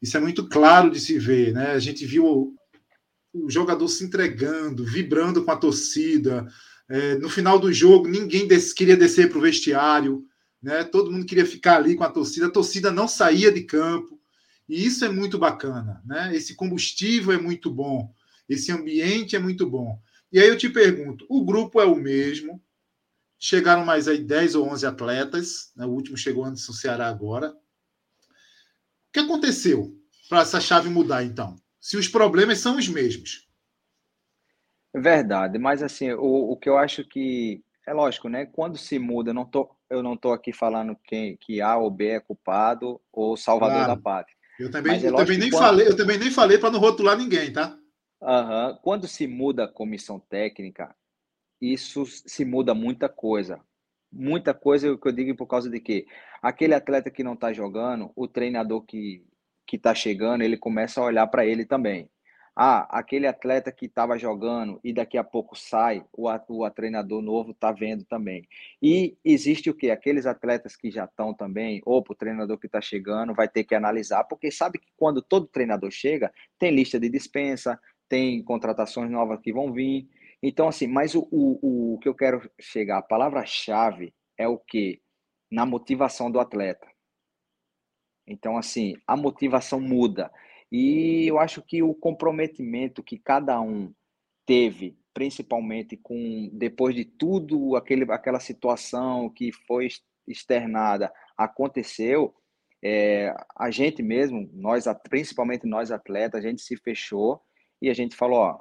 [0.00, 1.72] isso é muito claro de se ver, né?
[1.72, 2.24] A gente viu
[3.32, 6.46] o, jogador se entregando, vibrando com a torcida.
[6.88, 10.24] É, no final do jogo, ninguém des queria descer para o vestiário,
[10.62, 10.84] né?
[10.84, 12.46] Todo mundo queria ficar ali com a torcida.
[12.46, 14.15] A torcida não saía de campo.
[14.68, 16.34] E isso é muito bacana, né?
[16.34, 18.12] Esse combustível é muito bom,
[18.48, 20.00] esse ambiente é muito bom.
[20.32, 22.62] E aí eu te pergunto: o grupo é o mesmo?
[23.38, 25.84] Chegaram mais aí 10 ou 11 atletas, né?
[25.84, 27.50] o último chegou antes do Ceará agora.
[27.50, 27.56] O
[29.12, 29.94] que aconteceu
[30.28, 31.56] para essa chave mudar, então?
[31.80, 33.46] Se os problemas são os mesmos.
[34.94, 38.46] Verdade, mas assim, o, o que eu acho que é lógico, né?
[38.46, 41.90] Quando se muda, eu não tô, eu não tô aqui falando quem que A ou
[41.90, 43.94] B é culpado ou salvador claro.
[43.94, 44.36] da pátria.
[44.58, 45.62] Eu também, é eu também nem quando...
[45.62, 47.78] falei, eu também nem falei para não rotular ninguém, tá?
[48.20, 48.78] Uhum.
[48.82, 50.94] Quando se muda a comissão técnica,
[51.60, 53.60] isso se muda muita coisa.
[54.10, 56.06] Muita coisa o que eu digo por causa de que
[56.40, 59.22] aquele atleta que não está jogando, o treinador que
[59.66, 62.08] que está chegando, ele começa a olhar para ele também.
[62.58, 67.50] Ah, aquele atleta que estava jogando e daqui a pouco sai, o, o treinador novo
[67.50, 68.48] está vendo também.
[68.80, 69.90] E existe o que?
[69.90, 73.64] Aqueles atletas que já estão também, ou para o treinador que está chegando, vai ter
[73.64, 79.10] que analisar, porque sabe que quando todo treinador chega, tem lista de dispensa, tem contratações
[79.10, 80.08] novas que vão vir.
[80.42, 85.02] Então, assim, mas o, o, o que eu quero chegar, a palavra-chave é o que?
[85.50, 86.86] Na motivação do atleta.
[88.26, 90.32] Então, assim, a motivação muda.
[90.70, 93.92] E eu acho que o comprometimento que cada um
[94.44, 99.88] teve, principalmente com depois de tudo aquele, aquela situação que foi
[100.26, 102.34] externada aconteceu,
[102.82, 107.40] é, a gente mesmo, nós, principalmente nós atletas, a gente se fechou
[107.80, 108.60] e a gente falou, ó,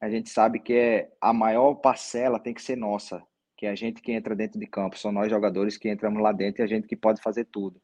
[0.00, 3.22] a gente sabe que é a maior parcela tem que ser nossa,
[3.56, 6.32] que é a gente que entra dentro de campo, são nós jogadores que entramos lá
[6.32, 7.80] dentro e a gente que pode fazer tudo.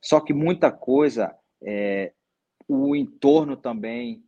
[0.00, 2.12] Só que muita coisa, é,
[2.68, 4.24] o entorno também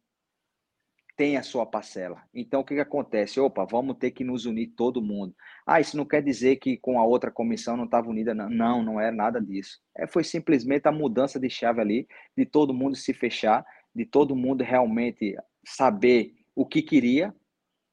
[1.16, 2.22] tem a sua parcela.
[2.34, 3.38] Então, o que, que acontece?
[3.38, 5.34] Opa, vamos ter que nos unir todo mundo.
[5.66, 8.34] Ah, isso não quer dizer que com a outra comissão não estava unida.
[8.34, 9.80] Não, não, não é nada disso.
[9.96, 14.34] É, foi simplesmente a mudança de chave ali, de todo mundo se fechar, de todo
[14.34, 17.34] mundo realmente saber o que queria.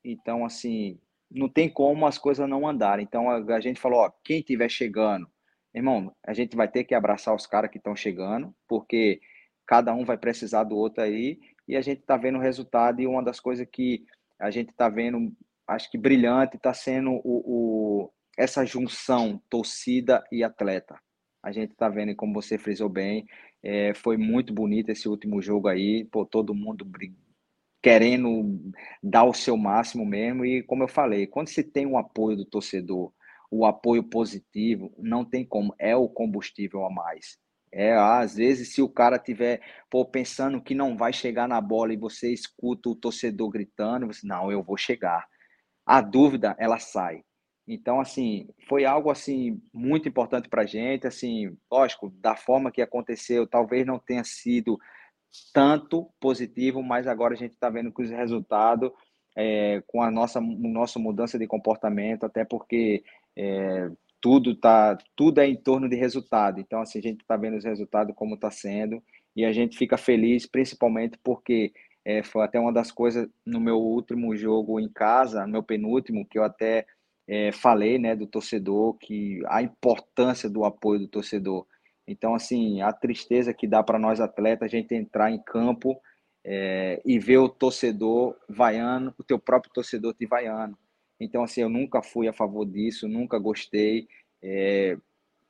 [0.04, 1.00] Então, assim,
[1.30, 3.06] não tem como as coisas não andarem.
[3.06, 5.30] Então, a, a gente falou, ó, quem estiver chegando,
[5.74, 9.22] irmão, a gente vai ter que abraçar os caras que estão chegando, porque
[9.72, 13.08] cada um vai precisar do outro aí e a gente está vendo o resultado e
[13.08, 14.04] uma das coisas que
[14.38, 15.32] a gente está vendo,
[15.66, 17.22] acho que brilhante, está sendo o,
[18.04, 21.00] o, essa junção torcida e atleta.
[21.42, 23.26] A gente está vendo, como você frisou bem,
[23.64, 26.86] é, foi muito bonito esse último jogo aí, pô, todo mundo
[27.82, 28.60] querendo
[29.02, 32.44] dar o seu máximo mesmo e como eu falei, quando se tem o apoio do
[32.44, 33.14] torcedor,
[33.50, 37.40] o apoio positivo, não tem como, é o combustível a mais.
[37.74, 41.94] É, às vezes, se o cara tiver pô, pensando que não vai chegar na bola
[41.94, 45.26] e você escuta o torcedor gritando, você, não, eu vou chegar.
[45.86, 47.24] A dúvida, ela sai.
[47.68, 51.08] Então, assim, foi algo assim muito importante para a gente.
[51.08, 54.78] Assim, lógico, da forma que aconteceu, talvez não tenha sido
[55.54, 58.92] tanto positivo, mas agora a gente está vendo que os resultados,
[59.38, 63.04] é, com a nossa, nossa mudança de comportamento, até porque
[63.38, 63.90] é,
[64.22, 66.60] tudo tá tudo é em torno de resultado.
[66.60, 69.04] Então assim a gente está vendo os resultados como está sendo
[69.36, 71.74] e a gente fica feliz, principalmente porque
[72.06, 76.38] é, foi até uma das coisas no meu último jogo em casa, meu penúltimo, que
[76.38, 76.86] eu até
[77.28, 81.66] é, falei, né, do torcedor, que a importância do apoio do torcedor.
[82.08, 86.00] Então, assim, a tristeza que dá para nós atletas a gente entrar em campo
[86.44, 90.78] é, e ver o torcedor vaiano, o teu próprio torcedor te vaiano.
[91.22, 94.08] Então, assim, eu nunca fui a favor disso, nunca gostei.
[94.42, 94.98] É,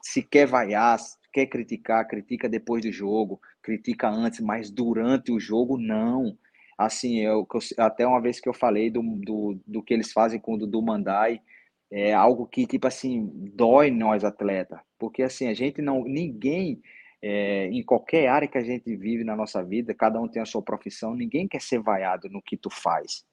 [0.02, 1.00] se quer vaiar,
[1.32, 6.38] quer criticar, critica depois do jogo, critica antes, mas durante o jogo, não.
[6.78, 10.56] Assim, eu, até uma vez que eu falei do, do, do que eles fazem com
[10.56, 11.42] o Dudu Mandai,
[11.90, 14.80] é algo que, tipo assim, dói nós atletas.
[15.00, 16.04] Porque, assim, a gente não...
[16.04, 16.82] Ninguém...
[17.24, 20.46] É, em qualquer área que a gente vive na nossa vida, cada um tem a
[20.46, 23.24] sua profissão, ninguém quer ser vaiado no que tu faz.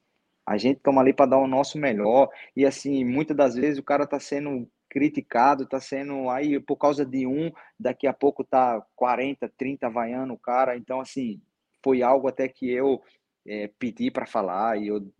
[0.49, 2.27] A gente toma ali para dar o nosso melhor.
[2.55, 7.05] E assim, muitas das vezes o cara está sendo criticado, está sendo aí por causa
[7.05, 10.75] de um, daqui a pouco tá 40, 30 vaiando o cara.
[10.75, 11.39] Então, assim,
[11.83, 12.99] foi algo até que eu
[13.45, 15.13] é, pedi para falar e eu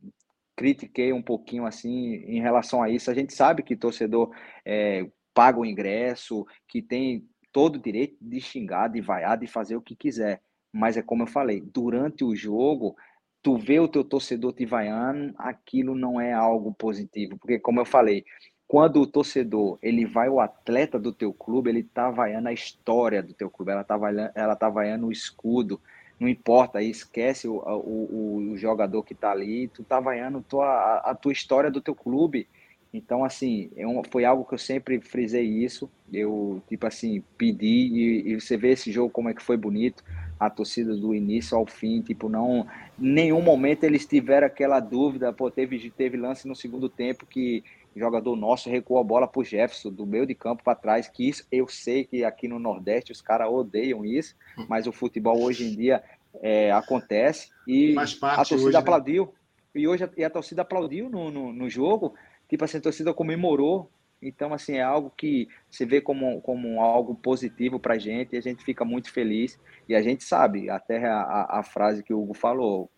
[0.55, 3.11] critiquei um pouquinho assim em relação a isso.
[3.11, 8.41] A gente sabe que torcedor é, paga o ingresso, que tem todo o direito de
[8.41, 10.41] xingar, de vaiar, de fazer o que quiser.
[10.73, 12.95] Mas é como eu falei, durante o jogo
[13.41, 17.85] tu vê o teu torcedor te vaiando, aquilo não é algo positivo, porque como eu
[17.85, 18.25] falei,
[18.67, 23.23] quando o torcedor, ele vai o atleta do teu clube, ele tá vaiando a história
[23.23, 25.79] do teu clube, ela tá vaiando, ela tá vaiando o escudo,
[26.19, 31.15] não importa, esquece o, o, o, jogador que tá ali, tu tá vaiando tua, a,
[31.15, 32.47] tua história do teu clube,
[32.93, 35.89] então, assim, é foi algo que eu sempre frisei isso.
[36.11, 40.03] Eu, tipo assim, pedi e, e, você vê esse jogo como é que foi bonito
[40.39, 42.65] a torcida do início ao fim, tipo, não,
[42.97, 47.63] nenhum momento eles tiveram aquela dúvida, pô, teve, teve lance no segundo tempo que
[47.95, 51.45] jogador nosso recuou a bola pro Jefferson, do meio de campo para trás, que isso,
[51.51, 54.35] eu sei que aqui no Nordeste os caras odeiam isso,
[54.69, 56.01] mas o futebol hoje em dia
[56.41, 58.79] é, acontece, e a torcida hoje, né?
[58.79, 59.81] aplaudiu, né?
[59.81, 62.13] e hoje a, e a torcida aplaudiu no, no, no jogo,
[62.47, 63.89] tipo assim, a torcida comemorou,
[64.21, 68.37] então, assim, é algo que se vê como, como algo positivo para a gente e
[68.37, 69.57] a gente fica muito feliz.
[69.87, 72.89] E a gente sabe, até a, a frase que o Hugo falou,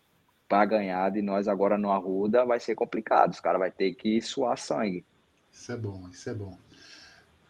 [0.48, 3.32] para ganhar de nós agora no Arruda vai ser complicado.
[3.32, 5.04] Os caras vão ter que suar sangue.
[5.50, 6.58] Isso é bom, isso é bom.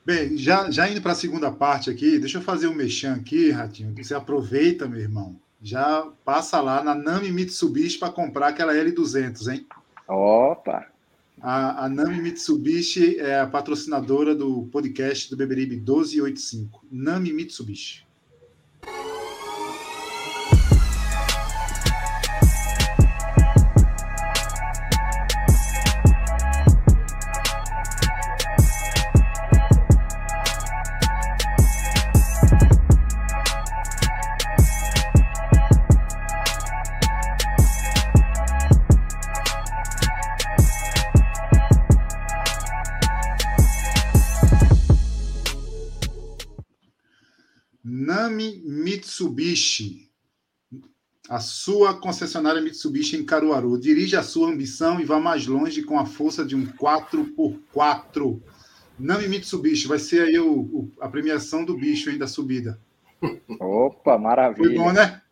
[0.05, 3.51] Bem, já, já indo para a segunda parte aqui, deixa eu fazer um mexão aqui,
[3.51, 5.37] Ratinho, que você aproveita, meu irmão.
[5.63, 9.67] Já passa lá na Nami Mitsubishi para comprar aquela L200, hein?
[10.09, 10.92] Opa!
[11.45, 16.87] A, a Nami Mitsubishi é a patrocinadora do podcast do Beberibe 1285.
[16.89, 18.07] Nami Mitsubishi.
[51.29, 53.79] A sua concessionária Mitsubishi em Caruaru.
[53.79, 58.41] Dirige a sua ambição e vá mais longe com a força de um 4x4.
[58.99, 62.79] Nami Mitsubishi, vai ser aí o, o, a premiação do bicho da subida.
[63.61, 64.69] Opa, maravilha.
[64.69, 65.23] Foi bom, né?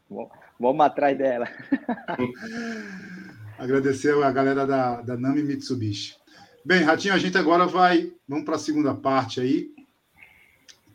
[0.59, 1.49] Vamos atrás dela.
[3.59, 6.17] Agradecer a galera da, da Nami Mitsubishi.
[6.65, 8.13] Bem, Ratinho, a gente agora vai.
[8.29, 9.71] Vamos para a segunda parte aí.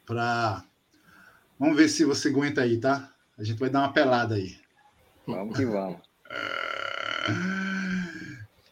[0.05, 0.63] Pra...
[1.59, 3.11] Vamos ver se você aguenta aí, tá?
[3.37, 4.55] A gente vai dar uma pelada aí.
[5.27, 5.99] Vamos que vamos.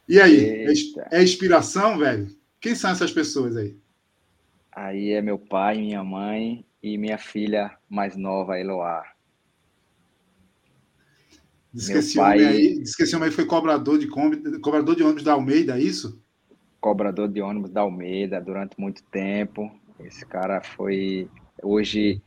[0.08, 0.36] E aí?
[0.36, 1.08] Eita.
[1.12, 2.28] É inspiração, velho?
[2.60, 3.78] Quem são essas pessoas aí?
[4.72, 9.04] Aí é meu pai, minha mãe e minha filha mais nova, Eloá.
[11.74, 12.38] Diz que, esse pai...
[12.38, 15.78] homem aí, diz que esse homem aí foi cobrador de, cobrador de ônibus da Almeida,
[15.78, 16.22] é isso?
[16.80, 19.72] Cobrador de ônibus da Almeida durante muito tempo.
[20.00, 21.30] Esse cara foi,
[21.64, 22.22] hoje,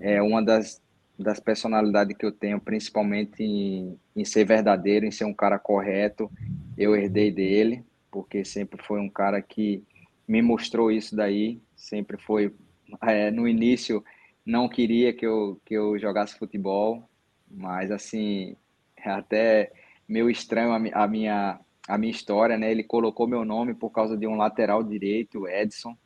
[0.00, 0.80] é uma das,
[1.18, 6.30] das personalidades que eu tenho, principalmente em, em ser verdadeiro, em ser um cara correto.
[6.76, 9.82] Eu herdei dele, porque sempre foi um cara que
[10.26, 11.60] me mostrou isso daí.
[11.74, 12.54] Sempre foi,
[13.02, 14.04] é, no início,
[14.46, 17.08] não queria que eu, que eu jogasse futebol,
[17.50, 18.56] mas assim,
[19.04, 19.72] até
[20.06, 22.70] meio estranho a, a, minha, a minha história, né?
[22.70, 25.96] Ele colocou meu nome por causa de um lateral direito, Edson,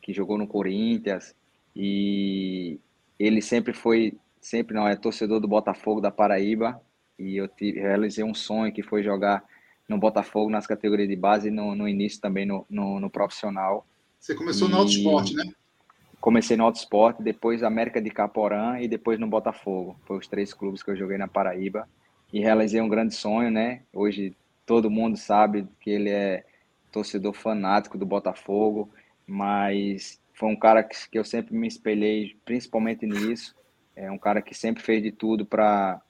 [0.00, 1.34] que jogou no Corinthians,
[1.74, 2.80] e
[3.18, 6.82] ele sempre foi, sempre não, é torcedor do Botafogo da Paraíba,
[7.18, 9.44] e eu tive, realizei um sonho que foi jogar
[9.88, 13.86] no Botafogo nas categorias de base e no, no início também no, no, no profissional.
[14.18, 14.70] Você começou e...
[14.72, 15.44] no Auto Esporte, né?
[16.20, 19.96] Comecei no Auto Esporte, depois América de Caporã e depois no Botafogo.
[20.04, 21.88] Foi os três clubes que eu joguei na Paraíba
[22.32, 23.82] e realizei um grande sonho, né?
[23.92, 26.44] Hoje todo mundo sabe que ele é
[26.90, 28.90] torcedor fanático do Botafogo,
[29.26, 33.54] mas foi um cara que, que eu sempre me espelhei, principalmente nisso.
[33.94, 36.00] É um cara que sempre fez de tudo para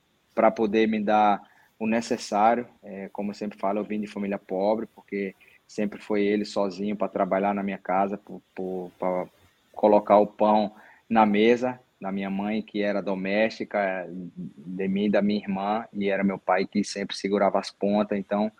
[0.54, 1.42] poder me dar
[1.78, 2.66] o necessário.
[2.82, 5.34] É, como eu sempre falo, eu vim de família pobre, porque
[5.66, 9.26] sempre foi ele sozinho para trabalhar na minha casa, para
[9.72, 10.74] colocar o pão
[11.08, 16.24] na mesa da minha mãe, que era doméstica, de mim da minha irmã, e era
[16.24, 18.18] meu pai que sempre segurava as pontas.
[18.18, 18.50] Então,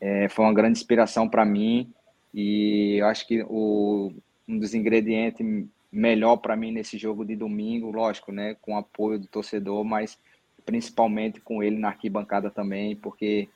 [0.00, 1.92] é, foi uma grande inspiração para mim.
[2.32, 4.12] E eu acho que o,
[4.48, 9.18] um dos ingredientes melhor para mim nesse jogo de domingo, lógico, né, com o apoio
[9.18, 10.18] do torcedor, mas
[10.64, 13.48] principalmente com ele na arquibancada também, porque.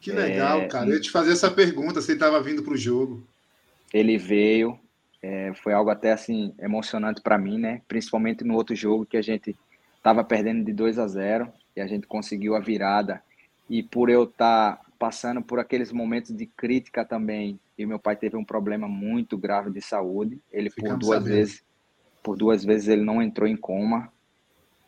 [0.00, 0.88] Que legal, é, cara.
[0.88, 3.22] Eu ia te fazer essa pergunta, se ele estava vindo para o jogo.
[3.92, 4.78] Ele veio,
[5.22, 7.82] é, foi algo até assim emocionante para mim, né?
[7.88, 9.56] Principalmente no outro jogo que a gente
[9.96, 13.22] estava perdendo de 2 a 0 e a gente conseguiu a virada.
[13.68, 18.16] E por eu estar tá passando por aqueles momentos de crítica também, e meu pai
[18.16, 21.36] teve um problema muito grave de saúde, ele Ficamos por duas sabendo.
[21.36, 21.62] vezes,
[22.26, 24.12] por duas vezes ele não entrou em coma,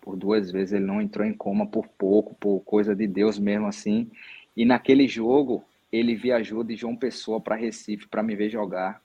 [0.01, 3.69] por duas vezes ele não entrou em coma por pouco, por coisa de Deus mesmo
[3.69, 4.11] assim.
[4.57, 9.01] E naquele jogo ele viajou de João Pessoa para Recife para me ver jogar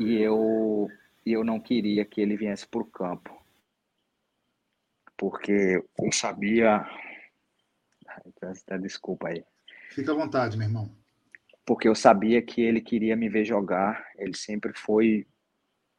[0.00, 0.88] e eu,
[1.26, 3.38] eu não queria que ele viesse para o campo,
[5.14, 6.82] porque eu sabia.
[8.80, 9.44] Desculpa aí.
[9.90, 10.90] Fica à vontade, meu irmão.
[11.66, 15.26] Porque eu sabia que ele queria me ver jogar, ele sempre foi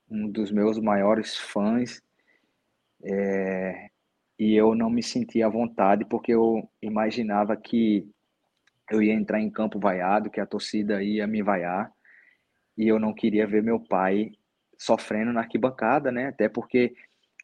[0.09, 2.01] um dos meus maiores fãs.
[3.03, 3.89] É,
[4.37, 8.09] e eu não me sentia à vontade porque eu imaginava que
[8.91, 11.91] eu ia entrar em campo vaiado, que a torcida ia me vaiar
[12.77, 14.31] e eu não queria ver meu pai
[14.77, 16.27] sofrendo na arquibancada, né?
[16.27, 16.93] Até porque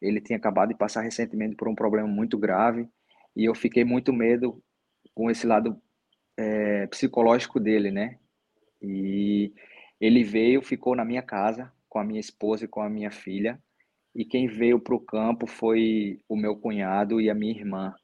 [0.00, 2.88] ele tinha acabado de passar recentemente por um problema muito grave
[3.34, 4.62] e eu fiquei muito medo
[5.14, 5.80] com esse lado
[6.36, 8.18] é, psicológico dele, né?
[8.80, 9.52] E
[10.00, 13.60] ele veio, ficou na minha casa com a minha esposa e com a minha filha
[14.14, 17.94] e quem veio para o campo foi o meu cunhado e a minha irmã.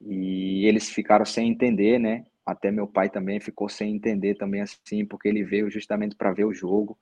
[0.00, 2.24] E eles ficaram sem entender, né?
[2.46, 6.46] Até meu pai também ficou sem entender também assim, porque ele veio justamente para ver
[6.46, 6.98] o jogo.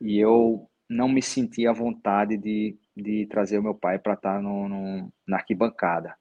[0.00, 4.34] E eu não me senti à vontade de, de trazer o meu pai para estar
[4.34, 6.16] tá no, no, na arquibancada.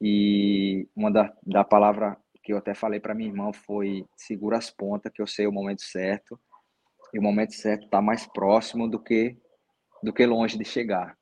[0.00, 4.70] E uma da, da palavra que eu até falei para minha irmã foi segura as
[4.70, 6.36] pontas, que eu sei o momento certo.
[7.12, 9.36] E o momento certo está mais próximo do que
[10.02, 11.16] do que longe de chegar.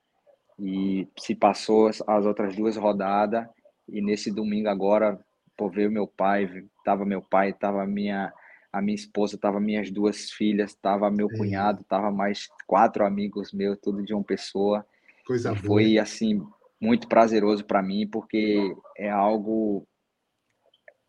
[0.59, 3.47] E se passou as, as outras duas rodadas
[3.89, 5.19] e nesse domingo agora
[5.59, 6.49] Pô, veio meu pai,
[6.85, 8.33] tava meu pai, tava minha
[8.73, 11.39] a minha esposa, tava minhas duas filhas, tava meu Sim.
[11.39, 14.87] cunhado, tava mais quatro amigos meus, tudo de uma pessoa.
[15.27, 15.65] Coisa boa.
[15.65, 16.47] Foi assim
[16.81, 19.85] muito prazeroso para mim, porque é algo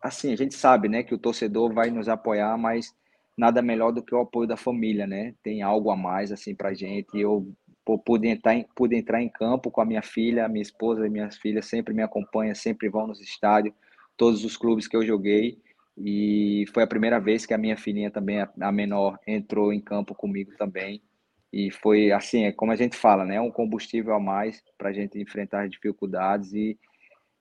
[0.02, 2.92] assim, a gente sabe, né, que o torcedor vai nos apoiar, mas
[3.40, 5.34] nada melhor do que o apoio da família, né?
[5.42, 7.18] Tem algo a mais assim pra gente.
[7.18, 7.48] Eu
[8.06, 11.38] pude entrar, em, pude entrar em campo com a minha filha, minha esposa e minhas
[11.38, 13.74] filhas sempre me acompanham, sempre vão nos estádios,
[14.18, 15.58] todos os clubes que eu joguei.
[15.98, 20.14] E foi a primeira vez que a minha filhinha também, a menor, entrou em campo
[20.14, 21.02] comigo também.
[21.52, 23.40] E foi assim, é como a gente fala, né?
[23.40, 26.78] Um combustível a mais para a gente enfrentar as dificuldades e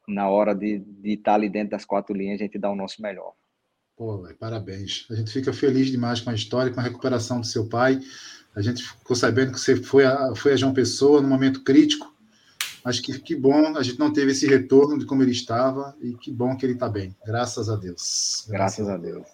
[0.07, 2.77] na hora de, de estar tá ali dentro das quatro linhas, a gente dá o
[2.77, 3.35] nosso melhor.
[3.99, 5.07] Pô, véio, parabéns.
[5.11, 8.01] A gente fica feliz demais com a história, com a recuperação do seu pai.
[8.55, 12.15] A gente ficou sabendo que você foi a, foi a João Pessoa no momento crítico.
[12.85, 16.15] Acho que que bom, a gente não teve esse retorno de como ele estava e
[16.15, 17.15] que bom que ele está bem.
[17.27, 18.47] Graças a Deus.
[18.49, 19.27] Graças, Graças a Deus.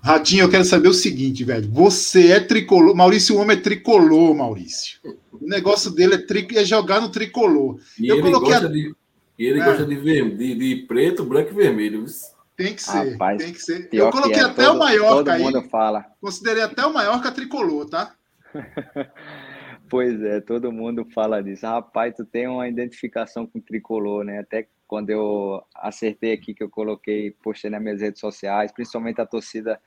[0.00, 1.70] Ratinho, eu quero saber o seguinte, velho.
[1.72, 2.94] Você é tricolor.
[2.94, 5.00] Maurício, o homem é tricolor, Maurício.
[5.30, 6.48] O negócio dele é, tri...
[6.54, 7.78] é jogar no tricolor.
[8.00, 8.70] E eu ele coloquei gosta, a...
[8.70, 8.94] de...
[9.38, 9.64] ele é.
[9.64, 10.34] gosta de, ver...
[10.34, 12.06] de, de, preto, branco e vermelho.
[12.56, 13.88] Tem que ser, Rapaz, tem que ser.
[13.92, 15.68] Eu coloquei é, até todo, o Maiorca todo mundo aí.
[15.68, 16.06] Fala.
[16.20, 18.14] Considerei até o Maiorca tricolor, tá?
[19.90, 21.66] pois é, todo mundo fala disso.
[21.66, 24.38] Rapaz, tu tem uma identificação com tricolor, né?
[24.38, 29.26] Até quando eu acertei aqui que eu coloquei, postei nas minhas redes sociais, principalmente a
[29.26, 29.78] torcida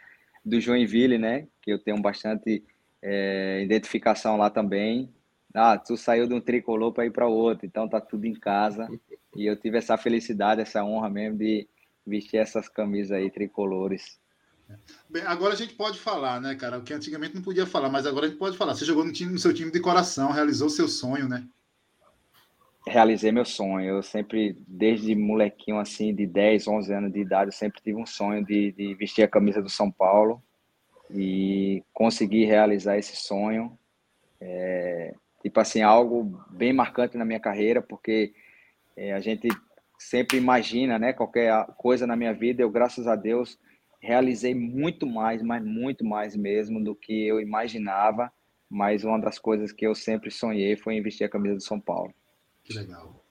[0.45, 1.47] do Joinville, né?
[1.63, 2.63] Que eu tenho bastante
[3.01, 5.09] é, identificação lá também.
[5.55, 8.87] Ah, tu saiu de um tricolor para ir para outro, então tá tudo em casa.
[9.35, 11.67] E eu tive essa felicidade, essa honra mesmo de
[12.09, 14.19] vestir essas camisas aí tricolores.
[15.09, 16.77] Bem, agora a gente pode falar, né, cara?
[16.77, 18.75] O que antigamente não podia falar, mas agora a gente pode falar.
[18.75, 21.47] Você jogou no, time, no seu time de coração, realizou seu sonho, né?
[22.89, 23.87] realizei meu sonho.
[23.87, 28.05] Eu sempre, desde molequinho, assim, de 10, 11 anos de idade, eu sempre tive um
[28.05, 30.41] sonho de, de vestir a camisa do São Paulo
[31.09, 33.77] e conseguir realizar esse sonho.
[34.41, 38.33] É, tipo assim, algo bem marcante na minha carreira, porque
[38.95, 39.47] é, a gente
[39.99, 43.59] sempre imagina, né, qualquer coisa na minha vida, eu, graças a Deus,
[44.01, 48.31] realizei muito mais, mas muito mais mesmo do que eu imaginava,
[48.69, 51.79] mas uma das coisas que eu sempre sonhei foi em vestir a camisa do São
[51.79, 52.13] Paulo.
[52.63, 53.23] Que legal.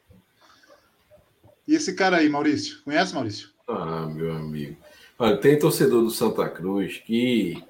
[1.66, 2.83] E esse cara aí, Maurício?
[2.85, 3.51] Conhece, Maurício?
[3.66, 4.77] Ah, meu amigo.
[5.19, 7.62] Olha, tem torcedor do Santa Cruz que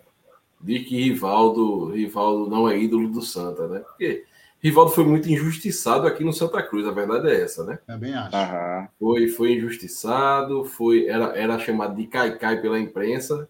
[0.60, 3.80] diz que Rivaldo, Rivaldo não é ídolo do Santa, né?
[3.80, 4.24] Porque
[4.60, 7.78] Rivaldo foi muito injustiçado aqui no Santa Cruz, a verdade é essa, né?
[7.86, 8.34] Também acho.
[8.34, 8.88] Aham.
[8.98, 13.48] Foi, foi injustiçado, foi, era, era chamado de caicai pela imprensa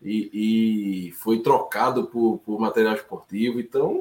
[0.00, 4.00] e, e foi trocado por, por material esportivo, então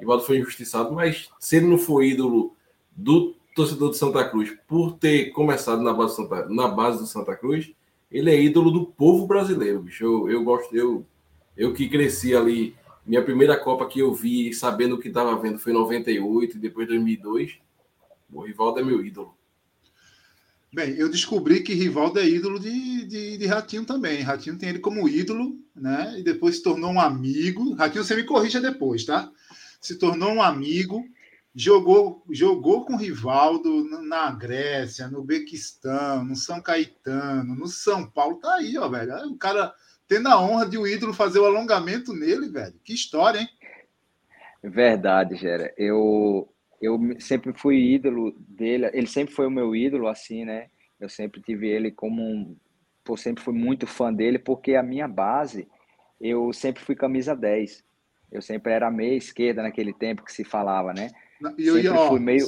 [0.00, 2.54] Rivaldo foi injustiçado, mas se ele não for ídolo
[2.90, 7.34] do torcedor de Santa Cruz por ter começado na base, Santa, na base do Santa
[7.34, 7.72] Cruz,
[8.10, 10.04] ele é ídolo do povo brasileiro, bicho.
[10.04, 11.04] Eu, eu gosto, eu,
[11.56, 12.76] eu que cresci ali,
[13.06, 16.60] minha primeira Copa que eu vi, sabendo o que estava vendo, foi em 98 e
[16.60, 17.58] depois 2002.
[18.32, 19.36] O Rivaldo é meu ídolo.
[20.72, 24.20] Bem, eu descobri que Rivaldo é ídolo de, de, de, Ratinho também.
[24.20, 26.16] Ratinho tem ele como ídolo, né?
[26.18, 27.74] E depois se tornou um amigo.
[27.74, 29.30] Ratinho, você me corrija depois, tá?
[29.86, 31.04] se tornou um amigo,
[31.54, 38.38] jogou, jogou com Rivaldo na Grécia, no Bequistão, no São Caetano, no São Paulo.
[38.38, 39.14] Tá aí, ó, velho.
[39.30, 39.72] O cara
[40.08, 42.74] tendo a honra de o ídolo fazer o alongamento nele, velho.
[42.84, 43.48] Que história, hein?
[44.62, 45.72] Verdade, Gera.
[45.76, 50.68] Eu, eu sempre fui ídolo dele, ele sempre foi o meu ídolo, assim, né?
[50.98, 52.56] Eu sempre tive ele como um.
[53.08, 55.68] Eu sempre fui muito fã dele, porque a minha base,
[56.20, 57.84] eu sempre fui camisa 10.
[58.32, 61.10] Eu sempre era meia esquerda naquele tempo que se falava, né?
[61.56, 62.44] E eu, ó, meio...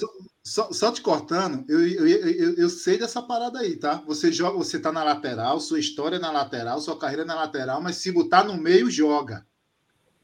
[0.49, 4.03] só, só, te cortando, eu, eu, eu, eu, sei dessa parada aí, tá?
[4.07, 7.34] Você joga, você tá na lateral, sua história é na lateral, sua carreira é na
[7.34, 9.46] lateral, mas se botar no meio, joga.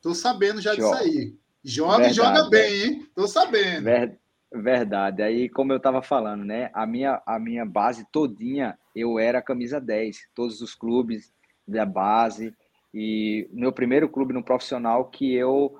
[0.00, 0.98] Tô sabendo já joga.
[0.98, 1.34] disso aí.
[1.62, 3.08] Joga Verdade, e joga bem, hein?
[3.14, 3.84] Tô sabendo.
[3.84, 4.18] Ver...
[4.52, 5.22] Verdade.
[5.22, 6.70] Aí, como eu tava falando, né?
[6.72, 10.28] A minha, a minha base todinha, eu era camisa 10.
[10.34, 11.32] Todos os clubes
[11.66, 12.54] da base,
[12.94, 15.76] e meu primeiro clube no profissional que eu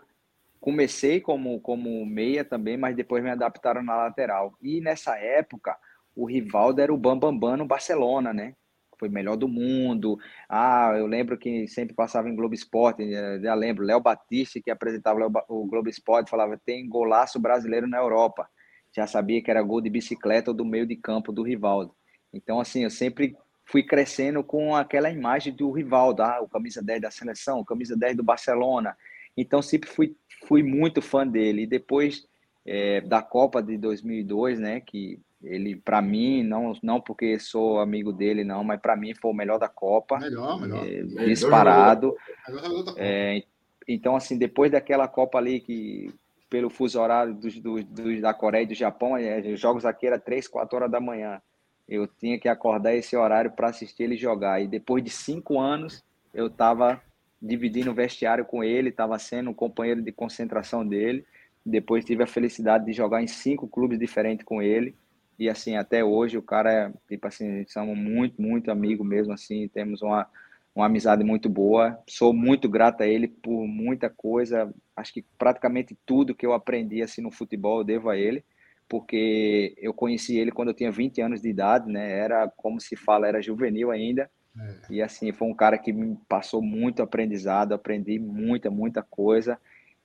[0.65, 4.57] comecei como, como meia também, mas depois me adaptaram na lateral.
[4.62, 5.77] E nessa época,
[6.17, 8.55] o Rivaldo era o Bambambam Bam Bam no Barcelona, né?
[8.99, 10.19] Foi melhor do mundo.
[10.49, 14.71] Ah, eu lembro que sempre passava em Globo Esporte, eh, já lembro, Léo Batista, que
[14.71, 18.49] apresentava o Globo Esporte, falava: tem golaço brasileiro na Europa.
[18.97, 21.95] Já sabia que era gol de bicicleta ou do meio de campo do Rivaldo.
[22.33, 23.37] Então, assim, eu sempre
[23.67, 27.95] fui crescendo com aquela imagem do Rivaldo, ah, o camisa 10 da seleção, o camisa
[27.95, 28.97] 10 do Barcelona.
[29.37, 31.62] Então sempre fui, fui muito fã dele.
[31.62, 32.26] E depois
[32.66, 38.12] é, da Copa de 2002, né, que ele para mim não não porque sou amigo
[38.12, 40.18] dele não, mas para mim foi o melhor da Copa.
[40.18, 40.86] Melhor, melhor.
[40.86, 42.16] É, disparado.
[42.49, 43.42] Melhor é,
[43.86, 46.12] então assim, depois daquela Copa ali que
[46.49, 50.18] pelo fuso horário dos, dos, dos da Coreia e do Japão, é, jogos aqui era
[50.18, 51.42] 3, 4 horas da manhã
[51.88, 54.61] eu tinha que acordar esse horário para assistir ele jogar.
[54.61, 57.01] E depois de cinco anos, eu estava
[57.45, 61.24] dividindo o vestiário com ele, estava sendo um companheiro de concentração dele.
[61.64, 64.95] Depois tive a felicidade de jogar em cinco clubes diferentes com ele.
[65.38, 69.68] E assim, até hoje o cara é, tipo assim, somos muito, muito amigo mesmo, assim,
[69.68, 70.26] temos uma,
[70.74, 71.99] uma amizade muito boa.
[72.09, 74.72] Sou muito grato a ele por muita coisa.
[74.97, 78.42] Acho que praticamente tudo que eu aprendi assim no futebol eu devo a ele,
[78.88, 82.11] porque eu conheci ele quando eu tinha 20 anos de idade, né?
[82.18, 84.30] Era como se fala, era juvenil ainda.
[84.59, 84.75] É.
[84.91, 89.59] E assim, foi um cara que me passou muito aprendizado, aprendi muita, muita coisa.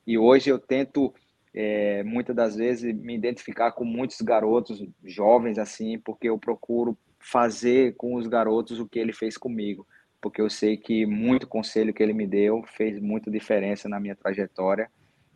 [0.06, 1.14] E hoje eu tento
[1.54, 7.96] é, muitas das vezes me identificar com muitos garotos jovens assim, porque eu procuro fazer
[7.96, 9.86] com os garotos o que ele fez comigo,
[10.22, 14.16] porque eu sei que muito conselho que ele me deu fez muita diferença na minha
[14.16, 14.90] trajetória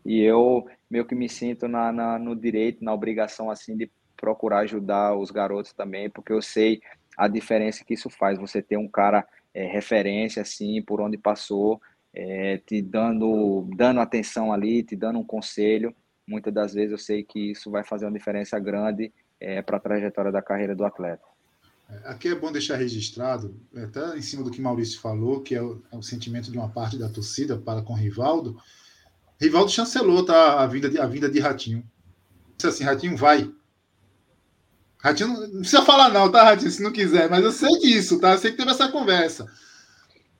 [0.05, 4.59] e eu meio que me sinto na, na no direito, na obrigação assim de procurar
[4.59, 6.81] ajudar os garotos também, porque eu sei
[7.17, 8.37] a diferença que isso faz.
[8.37, 11.81] Você ter um cara é, referência assim por onde passou,
[12.13, 15.95] é, te dando dando atenção ali, te dando um conselho
[16.27, 19.79] muitas das vezes eu sei que isso vai fazer uma diferença grande é, para a
[19.79, 21.23] trajetória da carreira do atleta.
[21.89, 25.61] É, aqui é bom deixar registrado, até em cima do que Maurício falou, que é
[25.61, 28.57] o, é o sentimento de uma parte da torcida para com Rivaldo.
[29.39, 31.83] Rivaldo chancelou tá, a, vinda de, a vinda de Ratinho.
[32.55, 33.51] Disse assim: Ratinho, vai.
[35.03, 38.31] Ratinho não, precisa falar, não, tá, Ratinho, se não quiser, mas eu sei disso, tá?
[38.31, 39.45] Eu sei que teve essa conversa.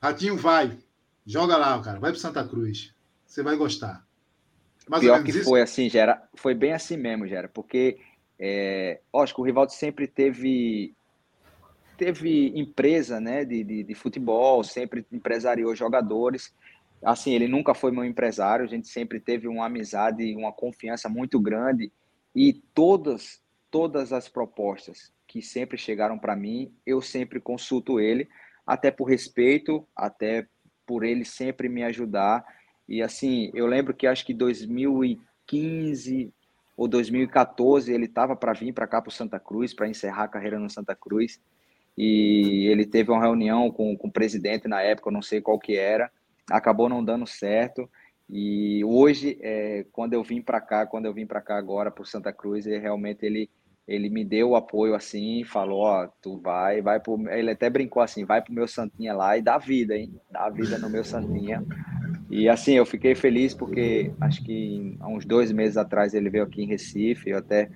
[0.01, 0.77] Ratinho, vai.
[1.25, 1.99] Joga lá, cara.
[1.99, 2.93] Vai para Santa Cruz.
[3.25, 4.05] Você vai gostar.
[4.87, 5.43] Mais Pior que isso?
[5.43, 7.97] foi assim, Gera, foi bem assim mesmo, Gera, porque
[8.39, 10.95] é, lógico, o Rivaldo sempre teve
[11.97, 16.53] teve empresa né, de, de, de, futebol, sempre empresariou jogadores.
[17.03, 21.39] Assim, ele nunca foi meu empresário, a gente sempre teve uma amizade, uma confiança muito
[21.39, 21.91] grande
[22.35, 23.42] e todas
[23.73, 28.29] todas as propostas que sempre chegaram para mim, eu sempre consulto ele,
[28.67, 30.47] até por respeito, até
[30.85, 32.45] por ele sempre me ajudar
[32.87, 36.33] e assim, eu lembro que acho que 2015
[36.75, 40.59] ou 2014 ele estava para vir para cá para Santa Cruz, para encerrar a carreira
[40.59, 41.41] no Santa Cruz.
[41.97, 45.59] E ele teve uma reunião com, com o presidente na época, eu não sei qual
[45.59, 46.11] que era,
[46.49, 47.89] acabou não dando certo.
[48.29, 52.03] E hoje, é, quando eu vim para cá, quando eu vim para cá agora para
[52.05, 53.49] Santa Cruz, ele, realmente ele
[53.87, 58.01] ele me deu o apoio assim, falou, ó, tu vai, vai pro, ele até brincou
[58.01, 60.13] assim, vai pro meu Santinha lá e dá vida, hein?
[60.31, 61.63] Dá vida no meu Santinha.
[62.29, 66.45] E assim, eu fiquei feliz porque acho que há uns dois meses atrás ele veio
[66.45, 67.69] aqui em Recife, eu até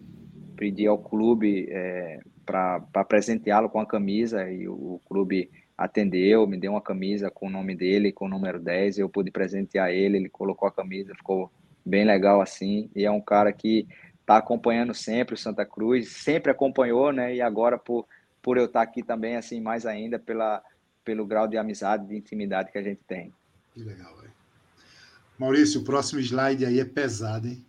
[0.55, 6.72] pedi ao clube é, para presenteá-lo com a camisa e o, clube atendeu, me deu
[6.72, 10.30] uma camisa com o nome dele, com o número 10, eu pude presentear ele, ele
[10.30, 11.51] colocou a camisa, ficou
[11.86, 13.88] bem legal assim, e é um cara que
[14.28, 18.05] está acompanhando sempre o Santa Cruz, sempre acompanhou, né, e agora por,
[18.41, 20.61] por eu estar tá aqui também, assim, mais ainda pela,
[21.05, 23.34] pelo grau de amizade, de intimidade que a gente tem.
[23.73, 24.34] Que legal, velho.
[25.39, 27.65] Maurício, o próximo slide aí é pesado, hein?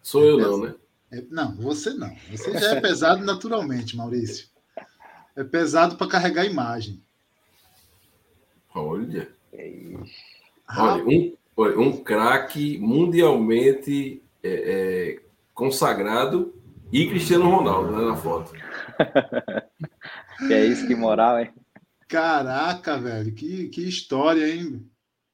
[0.00, 0.56] Sou é eu pesado.
[0.58, 0.74] não, né?
[1.10, 2.14] É, não, você não.
[2.30, 4.48] Você já é pesado naturalmente, Maurício.
[5.34, 7.02] É pesado para carregar a imagem.
[8.72, 9.28] Olha.
[10.68, 11.36] Olha, um,
[11.80, 15.24] um craque mundialmente é, é,
[15.54, 16.54] consagrado
[16.92, 18.52] e Cristiano Ronaldo né, na foto.
[20.46, 21.52] que é isso, que moral, hein?
[22.08, 24.86] Caraca, velho, que, que história, hein?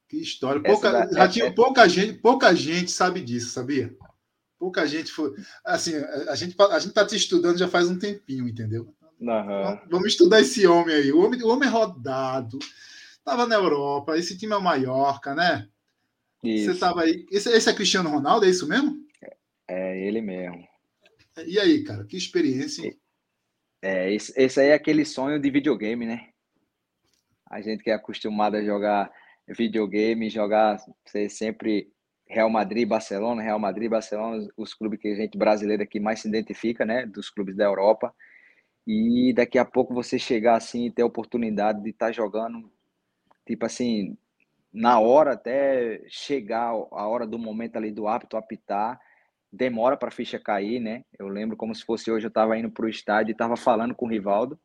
[0.08, 0.62] Que história.
[0.62, 1.12] Pouca, da...
[1.12, 3.94] já tinha, pouca, gente, pouca gente sabe disso, sabia?
[4.58, 5.32] Pouca gente foi.
[5.64, 5.94] Assim,
[6.28, 8.94] a gente a gente tá te estudando já faz um tempinho, entendeu?
[9.20, 9.78] Uhum.
[9.90, 11.12] Vamos estudar esse homem aí.
[11.12, 12.58] O homem, o homem é rodado.
[13.24, 14.16] Tava na Europa.
[14.18, 15.68] Esse time é o Mallorca, né?
[16.42, 16.72] Isso.
[16.72, 17.26] Você tava aí.
[17.30, 18.96] Esse, esse, é Cristiano Ronaldo, é isso mesmo?
[19.70, 20.66] É, é ele mesmo.
[21.46, 22.92] E aí, cara, que experiência.
[23.80, 26.28] É, esse, esse aí é aquele sonho de videogame, né?
[27.48, 29.10] A gente que é acostumado a jogar
[29.48, 31.90] videogame, jogar ser sempre
[32.28, 36.28] Real Madrid, Barcelona, Real Madrid, Barcelona, os clubes que a gente brasileiro aqui mais se
[36.28, 38.14] identifica, né, dos clubes da Europa.
[38.86, 42.70] E daqui a pouco você chegar assim e ter a oportunidade de estar tá jogando,
[43.46, 44.16] tipo assim,
[44.72, 49.00] na hora até chegar a hora do momento ali do árbitro apitar,
[49.52, 51.04] demora para a ficha cair, né?
[51.18, 53.94] Eu lembro como se fosse hoje, eu estava indo para o estádio e estava falando
[53.94, 54.58] com o Rivaldo,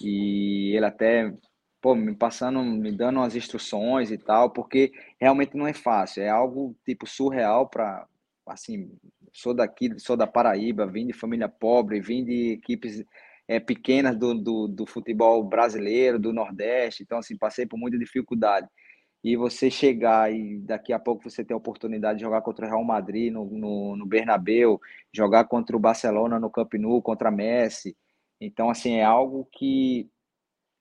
[0.00, 1.32] e ele até
[1.80, 6.28] pô, me passando, me dando umas instruções e tal, porque realmente não é fácil, é
[6.28, 8.06] algo tipo surreal para
[8.46, 8.90] assim,
[9.32, 13.04] sou daqui, sou da Paraíba, vim de família pobre, vim de equipes
[13.46, 18.68] é, pequenas do, do, do, futebol brasileiro, do Nordeste, então assim, passei por muita dificuldade.
[19.22, 22.68] E você chegar e daqui a pouco você ter a oportunidade de jogar contra o
[22.68, 24.80] Real Madrid no, no, no Bernabéu,
[25.12, 27.96] jogar contra o Barcelona no Camp Nou, contra Messi.
[28.40, 30.10] Então, assim, é algo que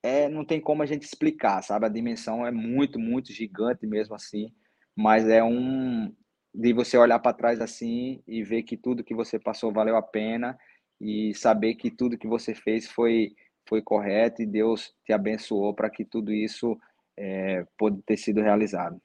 [0.03, 1.85] é, não tem como a gente explicar, sabe?
[1.85, 4.53] A dimensão é muito, muito gigante mesmo assim,
[4.95, 6.13] mas é um
[6.53, 10.01] de você olhar para trás assim e ver que tudo que você passou valeu a
[10.01, 10.57] pena
[10.99, 13.35] e saber que tudo que você fez foi
[13.67, 16.75] foi correto e Deus te abençoou para que tudo isso
[17.19, 18.99] é, pôde ter sido realizado.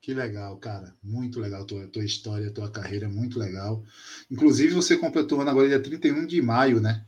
[0.00, 0.94] Que legal, cara.
[1.02, 3.82] Muito legal a tua, tua história, a tua carreira, muito legal.
[4.30, 7.04] Inclusive, você completou ano agora dia 31 de maio, né?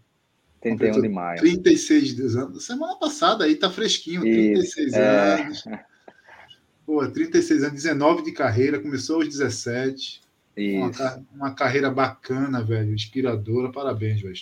[0.61, 1.41] 31 completou de maio.
[1.41, 2.65] 36 anos.
[2.65, 5.43] Semana passada aí tá fresquinho, 36 Isso, é.
[5.43, 5.67] anos.
[5.67, 5.85] É...
[6.87, 10.23] Pô, 36 anos, 19 de carreira, começou aos 17.
[10.57, 11.03] Isso.
[11.03, 13.73] Uma, uma carreira bacana, velho, inspiradora.
[13.73, 14.37] Parabéns, velho.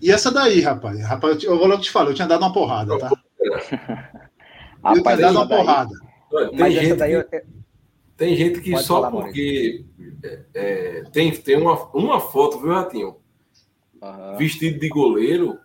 [0.00, 1.00] E essa daí, rapaz?
[1.00, 3.10] Rapaz, eu vou logo te falar, eu tinha dado uma porrada, tá?
[5.30, 5.94] uma porrada.
[6.56, 7.42] Tem gente, daí, que,
[8.16, 9.84] tem gente que só falar, porque
[10.22, 13.16] é, é, tem, tem uma, uma foto, viu, Ratinho?
[14.02, 14.36] Uhum.
[14.36, 15.58] Vestido de goleiro,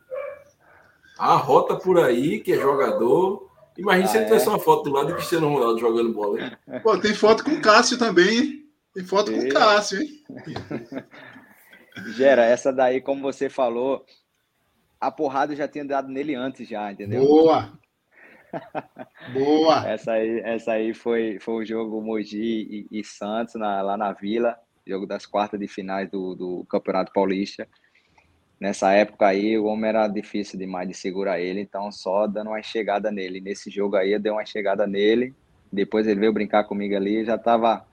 [1.18, 3.50] a rota por aí, que é jogador.
[3.78, 4.28] Imagina ah, se ele é?
[4.28, 6.40] tivesse uma foto do lado de Cristiano Ronaldo jogando bola.
[6.42, 6.82] Hein?
[6.82, 8.66] Pô, tem foto com o Cássio também, hein?
[8.94, 10.10] Tem foto com o Cássio, hein?
[12.16, 14.06] Gera, essa daí, como você falou,
[15.04, 17.26] a porrada já tinha dado nele antes já, entendeu?
[17.26, 17.78] Boa!
[19.34, 19.88] Boa!
[19.90, 24.14] essa aí, essa aí foi, foi o jogo Mogi e, e Santos na, lá na
[24.14, 27.68] Vila, jogo das quartas de finais do, do Campeonato Paulista.
[28.60, 32.62] Nessa época aí, o homem era difícil demais de segurar ele, então só dando uma
[32.62, 33.42] chegada nele.
[33.42, 35.34] Nesse jogo aí, eu dei uma chegada nele,
[35.72, 37.86] depois ele veio brincar comigo ali, já tava...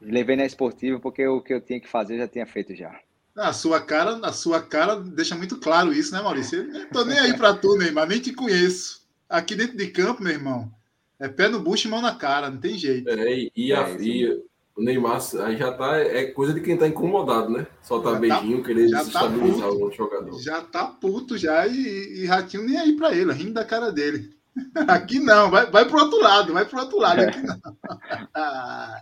[0.00, 2.98] Levei na esportiva porque o que eu tinha que fazer já tinha feito já.
[3.36, 6.62] A sua cara, a sua cara deixa muito claro isso, né, Maurício?
[6.62, 9.00] Eu não tô nem aí para tu, Neymar, nem te conheço.
[9.28, 10.70] Aqui dentro de campo, meu irmão,
[11.18, 13.08] é pé no bucho e mão na cara, não tem jeito.
[13.08, 14.42] É, e, a, é, e
[14.74, 17.66] o Neymar aí já tá, é coisa de quem tá incomodado, né?
[17.82, 20.40] Soltar tá beijinho, tá, querer desestabilizar tá o jogador.
[20.40, 24.34] Já tá puto já e, e Ratinho nem aí para ele, rindo da cara dele.
[24.88, 27.56] Aqui não, vai, vai pro outro lado, vai pro outro lado, aqui não.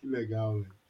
[0.00, 0.81] que legal, velho.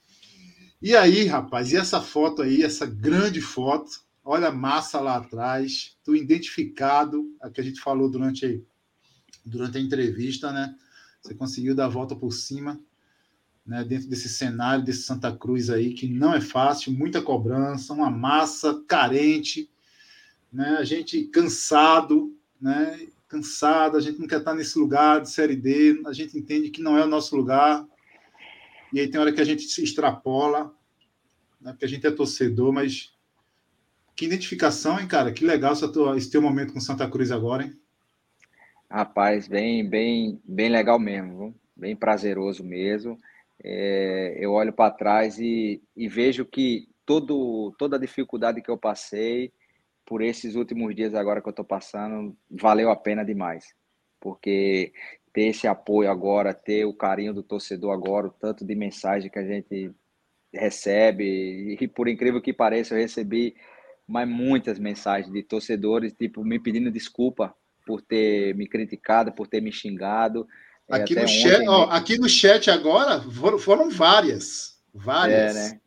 [0.83, 3.89] E aí, rapaz, e essa foto aí, essa grande foto,
[4.25, 8.61] olha a massa lá atrás, tu identificado, a que a gente falou durante,
[9.47, 10.75] durante a entrevista, né?
[11.23, 12.81] Você conseguiu dar a volta por cima,
[13.65, 13.85] né?
[13.85, 18.83] Dentro desse cenário, desse Santa Cruz aí, que não é fácil, muita cobrança, uma massa
[18.89, 19.71] carente,
[20.53, 20.79] né?
[20.81, 23.07] A gente cansado, né?
[23.29, 26.83] Cansado, a gente não quer estar nesse lugar de Série D, a gente entende que
[26.83, 27.87] não é o nosso lugar,
[28.93, 30.75] e aí tem hora que a gente se extrapola,
[31.61, 31.73] né?
[31.73, 33.17] porque a gente é torcedor, mas
[34.15, 35.33] que identificação, hein, cara?
[35.33, 37.79] Que legal essa tua, esse teu momento com Santa Cruz agora, hein?
[38.91, 43.19] Rapaz, bem, bem, bem legal mesmo, bem prazeroso mesmo.
[43.65, 48.77] É, eu olho para trás e, e, vejo que todo, toda a dificuldade que eu
[48.77, 49.51] passei
[50.05, 53.75] por esses últimos dias agora que eu estou passando valeu a pena demais,
[54.21, 54.93] porque
[55.33, 59.39] ter esse apoio agora, ter o carinho do torcedor agora, o tanto de mensagem que
[59.39, 59.91] a gente
[60.53, 63.55] recebe, e por incrível que pareça, eu recebi
[64.07, 67.55] mais muitas mensagens de torcedores, tipo, me pedindo desculpa
[67.87, 70.47] por ter me criticado, por ter me xingado.
[70.89, 74.79] É, aqui, no, chat, ó, aqui no chat agora foram, foram várias.
[74.93, 75.57] Várias.
[75.57, 75.81] É, né?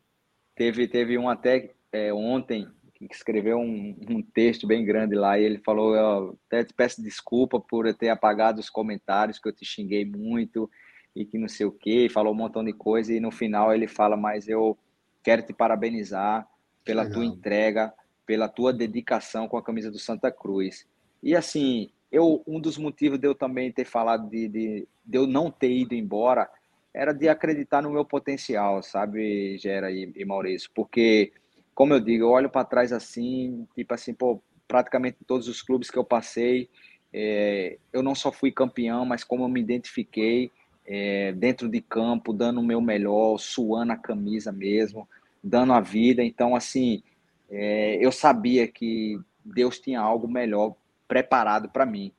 [0.56, 2.66] Teve, teve um até é, ontem
[3.04, 7.02] que escreveu um, um, texto bem grande lá e ele falou: eu até te peço
[7.02, 10.70] desculpa por eu ter apagado os comentários, que eu te xinguei muito
[11.14, 13.86] e que não sei o que, falou um montão de coisa e no final ele
[13.86, 14.78] fala: Mas eu
[15.22, 16.48] quero te parabenizar
[16.84, 17.16] pela Legal.
[17.16, 17.92] tua entrega,
[18.24, 20.86] pela tua dedicação com a camisa do Santa Cruz.
[21.22, 25.26] E assim, eu um dos motivos de eu também ter falado de, de, de eu
[25.26, 26.48] não ter ido embora
[26.94, 31.30] era de acreditar no meu potencial, sabe, Gera e, e Maurício, porque
[31.76, 35.90] como eu digo, eu olho para trás assim, tipo assim, pô, praticamente todos os clubes
[35.90, 36.70] que eu passei,
[37.12, 40.50] é, eu não só fui campeão, mas como eu me identifiquei
[40.86, 45.06] é, dentro de campo, dando o meu melhor, suando a camisa mesmo,
[45.44, 46.24] dando a vida.
[46.24, 47.02] Então, assim,
[47.50, 50.74] é, eu sabia que Deus tinha algo melhor
[51.06, 52.10] preparado para mim.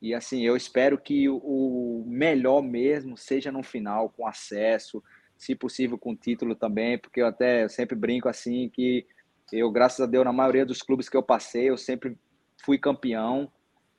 [0.00, 5.02] E assim, eu espero que o melhor mesmo seja no final, com acesso,
[5.36, 9.06] se possível com título também, porque eu até eu sempre brinco assim que
[9.52, 12.16] eu, graças a Deus, na maioria dos clubes que eu passei, eu sempre
[12.64, 13.50] fui campeão.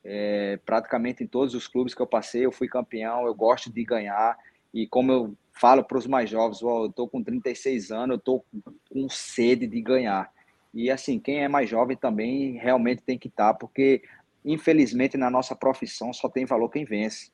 [0.03, 3.25] É, praticamente em todos os clubes que eu passei, eu fui campeão.
[3.25, 4.37] Eu gosto de ganhar.
[4.73, 8.45] E como eu falo para os mais jovens, eu estou com 36 anos, eu estou
[8.89, 10.29] com sede de ganhar.
[10.73, 14.03] E assim, quem é mais jovem também realmente tem que estar, tá, porque
[14.43, 17.31] infelizmente na nossa profissão só tem valor quem vence.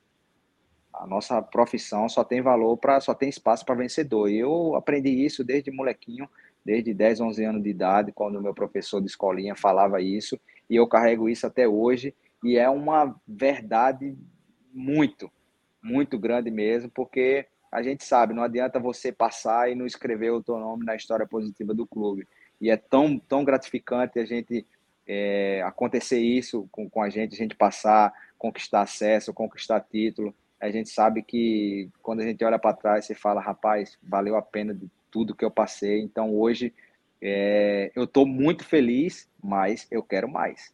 [1.01, 4.29] A nossa profissão só tem valor para, só tem espaço para vencedor.
[4.29, 6.29] E eu aprendi isso desde molequinho,
[6.63, 10.39] desde 10, 11 anos de idade, quando o meu professor de escolinha falava isso.
[10.69, 14.15] e eu carrego isso até hoje, e é uma verdade
[14.71, 15.29] muito,
[15.81, 20.43] muito grande mesmo, porque a gente sabe, não adianta você passar e não escrever o
[20.43, 22.27] teu nome na história positiva do clube.
[22.61, 24.67] E é tão, tão gratificante a gente
[25.07, 30.33] é, acontecer isso com, com a gente, a gente passar, conquistar acesso, conquistar título.
[30.61, 34.41] A gente sabe que quando a gente olha para trás, você fala, rapaz, valeu a
[34.41, 35.99] pena de tudo que eu passei.
[36.01, 36.73] Então hoje
[37.21, 40.71] é, eu estou muito feliz, mas eu quero mais.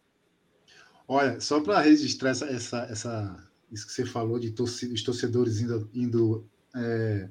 [1.07, 5.89] Olha, só para registrar essa, essa, essa, isso que você falou de torcida, torcedores indo,
[5.93, 7.29] indo é,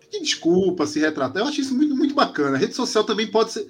[0.00, 2.56] pedir desculpa, se retratar, eu acho isso muito, muito bacana.
[2.56, 3.68] A rede social também pode ser,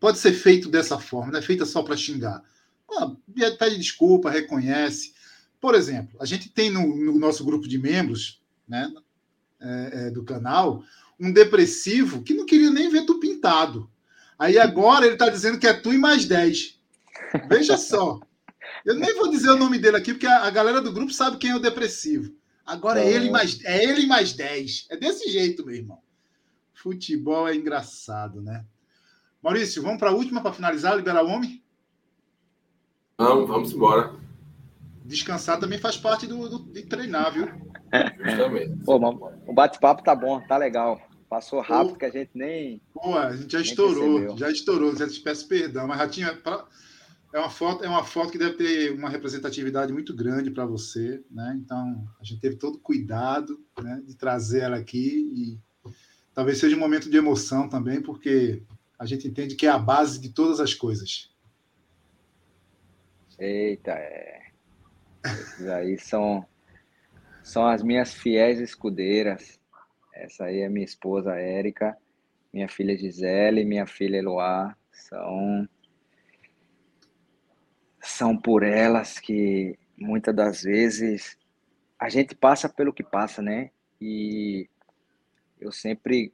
[0.00, 2.42] pode ser feito dessa forma, não é feita só para xingar.
[2.90, 3.12] Ah,
[3.58, 5.13] pede desculpa, reconhece.
[5.64, 8.38] Por exemplo, a gente tem no, no nosso grupo de membros
[8.68, 8.92] né,
[9.58, 10.84] é, é, do canal
[11.18, 13.90] um depressivo que não queria nem ver tu pintado.
[14.38, 16.78] Aí agora ele está dizendo que é tu e mais 10.
[17.48, 18.20] Veja só.
[18.84, 21.38] Eu nem vou dizer o nome dele aqui, porque a, a galera do grupo sabe
[21.38, 22.30] quem é o depressivo.
[22.66, 24.88] Agora é, é ele mais é ele mais 10.
[24.90, 25.98] É desse jeito, meu irmão.
[26.74, 28.66] Futebol é engraçado, né?
[29.42, 31.64] Maurício, vamos para a última para finalizar, liberar o homem?
[33.16, 34.23] Vamos, vamos embora.
[35.04, 37.46] Descansar também faz parte do, do de treinar, viu?
[38.24, 38.84] Justamente.
[38.84, 38.96] Pô,
[39.46, 40.98] o bate-papo tá bom, tá legal.
[41.28, 42.80] Passou rápido Pô, que a gente nem.
[42.92, 44.38] Pô, a gente já estourou, percebeu.
[44.38, 44.96] já estourou.
[44.96, 46.34] Já te peço perdão, mas já tinha.
[46.36, 46.64] Pra...
[47.34, 51.22] É uma foto, é uma foto que deve ter uma representatividade muito grande para você,
[51.30, 51.54] né?
[51.58, 55.90] Então a gente teve todo cuidado, né, de trazer ela aqui e
[56.32, 58.62] talvez seja um momento de emoção também, porque
[58.96, 61.30] a gente entende que é a base de todas as coisas.
[63.36, 64.43] Eita, é.
[65.24, 66.46] Esses aí são
[67.42, 69.60] são as minhas fiéis escudeiras.
[70.14, 71.96] Essa aí é minha esposa Érica,
[72.52, 74.76] minha filha Gisele, minha filha Eloá.
[74.92, 75.68] São
[78.00, 81.38] são por elas que muitas das vezes
[81.98, 83.70] a gente passa pelo que passa, né?
[84.00, 84.68] E
[85.60, 86.32] eu sempre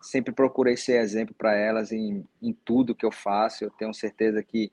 [0.00, 3.64] sempre procurei ser exemplo para elas em, em tudo que eu faço.
[3.64, 4.70] Eu tenho certeza que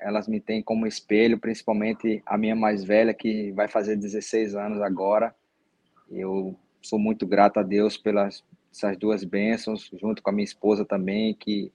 [0.00, 4.80] elas me têm como espelho, principalmente a minha mais velha, que vai fazer 16 anos
[4.80, 5.34] agora.
[6.10, 10.84] Eu sou muito grato a Deus pelas essas duas bênçãos, junto com a minha esposa
[10.84, 11.72] também, que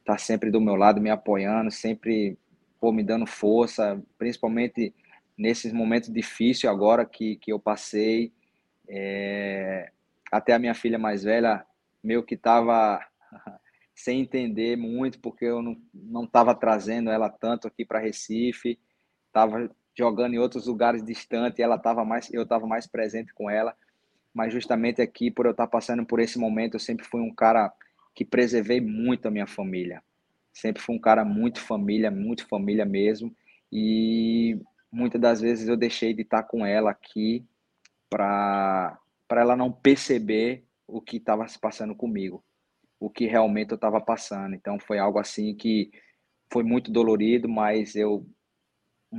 [0.00, 2.36] está sempre do meu lado, me apoiando, sempre
[2.80, 4.92] pô, me dando força, principalmente
[5.38, 8.32] nesses momentos difíceis agora que, que eu passei.
[8.88, 9.90] É,
[10.30, 11.64] até a minha filha mais velha,
[12.02, 13.00] meio que estava
[13.94, 18.78] sem entender muito, porque eu não estava trazendo ela tanto aqui para Recife,
[19.26, 23.76] estava jogando em outros lugares distantes, ela tava mais, eu estava mais presente com ela,
[24.34, 27.32] mas justamente aqui, por eu estar tá passando por esse momento, eu sempre fui um
[27.32, 27.72] cara
[28.14, 30.02] que preservei muito a minha família.
[30.52, 33.34] Sempre fui um cara muito família, muito família mesmo.
[33.72, 34.58] E
[34.90, 37.44] muitas das vezes eu deixei de estar com ela aqui
[38.08, 38.98] para
[39.30, 42.44] ela não perceber o que estava se passando comigo,
[43.04, 44.54] o que realmente eu estava passando.
[44.54, 45.90] Então foi algo assim que
[46.52, 48.26] foi muito dolorido, mas eu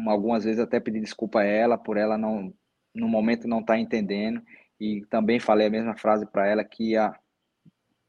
[0.08, 2.54] algumas vezes até pedi desculpa a ela por ela não
[2.94, 4.42] no momento não estar tá entendendo
[4.80, 7.14] e também falei a mesma frase para ela que ia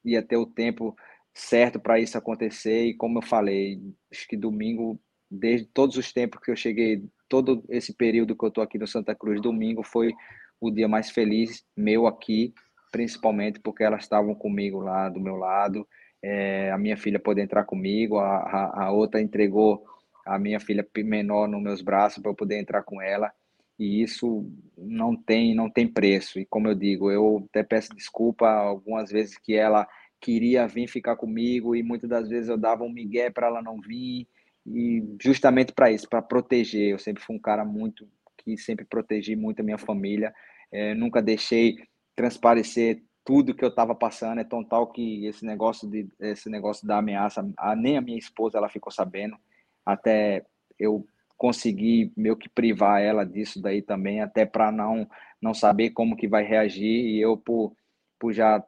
[0.04, 0.96] ia ter o tempo
[1.34, 2.86] certo para isso acontecer.
[2.86, 5.00] E como eu falei, acho que domingo,
[5.30, 8.86] desde todos os tempos que eu cheguei, todo esse período que eu estou aqui no
[8.86, 10.14] Santa Cruz, domingo foi
[10.60, 12.54] o dia mais feliz meu aqui,
[12.96, 15.86] principalmente porque elas estavam comigo lá do meu lado.
[16.22, 19.84] É, a minha filha pôde entrar comigo, a, a, a outra entregou
[20.24, 23.30] a minha filha menor nos meus braços para eu poder entrar com ela
[23.78, 28.48] e isso não tem não tem preço e como eu digo eu até peço desculpa
[28.48, 29.86] algumas vezes que ela
[30.18, 33.78] queria vir ficar comigo e muitas das vezes eu dava um migué para ela não
[33.78, 34.26] vir
[34.66, 36.90] e justamente para isso, para proteger.
[36.90, 40.32] Eu sempre fui um cara muito que sempre protegi muito a minha família,
[40.70, 41.76] é, nunca deixei
[42.16, 44.40] transparecer tudo que eu estava passando.
[44.40, 48.18] É tão tal que esse negócio de esse negócio da ameaça, a, nem a minha
[48.18, 49.36] esposa ela ficou sabendo,
[49.84, 50.44] até
[50.78, 51.06] eu
[51.36, 55.08] consegui meio que privar ela disso daí também, até para não
[55.40, 57.76] não saber como que vai reagir e eu por
[58.18, 58.64] por já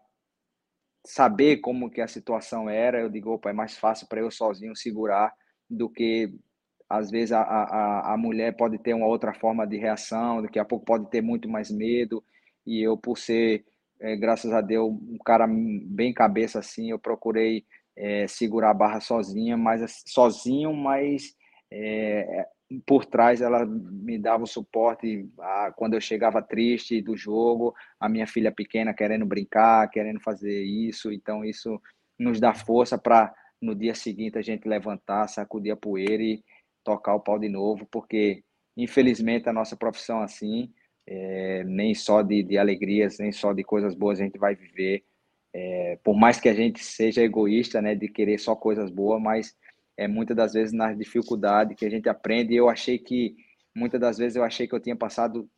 [1.06, 4.76] saber como que a situação era, eu digo, opa, é mais fácil para eu sozinho
[4.76, 5.32] segurar
[5.70, 6.30] do que
[6.88, 10.64] às vezes a, a, a mulher pode ter uma outra forma de reação, daqui a
[10.64, 12.22] pouco pode ter muito mais medo,
[12.68, 13.64] e eu por ser,
[13.98, 17.64] é, graças a Deus, um cara bem cabeça assim, eu procurei
[17.96, 21.34] é, segurar a barra sozinha, mas sozinho, mas
[21.72, 22.46] é,
[22.84, 28.06] por trás ela me dava o suporte a, quando eu chegava triste do jogo, a
[28.06, 31.80] minha filha pequena querendo brincar, querendo fazer isso, então isso
[32.18, 36.44] nos dá força para no dia seguinte a gente levantar, sacudir a poeira e
[36.84, 38.44] tocar o pau de novo, porque
[38.76, 40.70] infelizmente a nossa profissão assim,
[41.10, 45.04] é, nem só de, de, alegrias, nem só de coisas boas a gente vai viver.
[45.54, 49.56] É, por mais que a gente seja egoísta, né, de querer só coisas boas, mas
[49.96, 52.54] é muitas das vezes na dificuldade que a gente aprende.
[52.54, 53.34] Eu achei que
[53.74, 55.48] muitas das vezes eu achei que eu tinha passado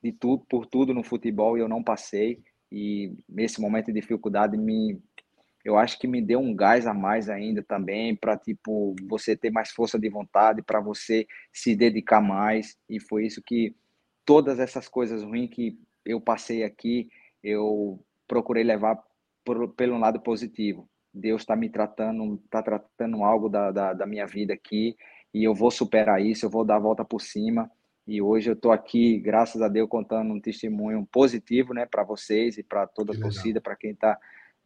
[0.00, 2.40] de tudo por tudo no futebol e eu não passei.
[2.70, 5.02] E nesse momento de dificuldade me
[5.62, 9.50] eu acho que me deu um gás a mais ainda também para tipo você ter
[9.50, 13.74] mais força de vontade, para você se dedicar mais e foi isso que
[14.30, 15.76] todas essas coisas ruins que
[16.06, 17.08] eu passei aqui,
[17.42, 18.96] eu procurei levar
[19.44, 20.88] por, pelo lado positivo.
[21.12, 24.96] Deus está me tratando, está tratando algo da, da, da, minha vida aqui
[25.34, 27.68] e eu vou superar isso, eu vou dar a volta por cima.
[28.06, 32.56] E hoje eu estou aqui, graças a Deus, contando um testemunho positivo né, para vocês
[32.56, 34.16] e para toda a torcida, para quem está